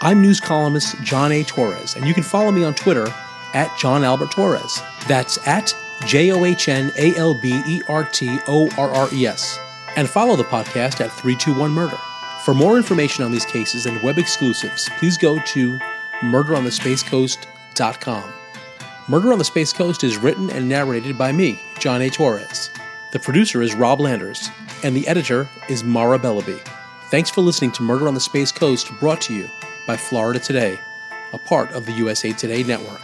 I'm 0.00 0.22
news 0.22 0.40
columnist 0.40 1.00
John 1.02 1.32
A. 1.32 1.42
Torres, 1.44 1.94
and 1.96 2.06
you 2.06 2.14
can 2.14 2.22
follow 2.22 2.50
me 2.50 2.64
on 2.64 2.74
Twitter 2.74 3.06
at 3.54 3.70
John 3.78 4.02
Albert 4.04 4.30
Torres. 4.30 4.80
That's 5.08 5.38
at 5.46 5.74
J 6.06 6.30
O 6.32 6.44
H 6.44 6.68
N 6.68 6.90
A 6.96 7.14
L 7.16 7.34
B 7.34 7.62
E 7.66 7.82
R 7.88 8.04
T 8.04 8.38
O 8.48 8.68
R 8.76 8.90
R 8.90 9.08
E 9.12 9.26
S. 9.26 9.58
And 9.96 10.08
follow 10.08 10.36
the 10.36 10.44
podcast 10.44 11.00
at 11.00 11.10
321 11.10 11.72
Murder. 11.72 11.98
For 12.44 12.54
more 12.54 12.76
information 12.76 13.24
on 13.24 13.32
these 13.32 13.46
cases 13.46 13.86
and 13.86 14.00
web 14.02 14.18
exclusives, 14.18 14.88
please 14.98 15.18
go 15.18 15.40
to 15.40 15.78
murderonthespacecoast.com. 16.20 18.32
Murder 19.08 19.32
on 19.32 19.38
the 19.38 19.44
Space 19.44 19.72
Coast 19.72 20.04
is 20.04 20.16
written 20.16 20.50
and 20.50 20.68
narrated 20.68 21.16
by 21.16 21.32
me, 21.32 21.60
John 21.78 22.02
A. 22.02 22.10
Torres. 22.10 22.70
The 23.12 23.18
producer 23.18 23.62
is 23.62 23.74
Rob 23.74 24.00
Landers. 24.00 24.50
and 24.82 24.94
the 24.94 25.08
editor 25.08 25.48
is 25.68 25.82
Mara 25.82 26.18
Bellaby. 26.18 26.60
Thanks 27.10 27.30
for 27.30 27.40
listening 27.40 27.72
to 27.72 27.82
Murder 27.82 28.08
on 28.08 28.14
the 28.14 28.20
Space 28.20 28.52
Coast, 28.52 28.90
brought 29.00 29.20
to 29.22 29.34
you 29.34 29.48
by 29.86 29.96
Florida 29.96 30.38
Today, 30.38 30.78
a 31.32 31.38
part 31.38 31.70
of 31.72 31.86
the 31.86 31.92
USA 31.92 32.32
Today 32.32 32.62
network. 32.62 33.00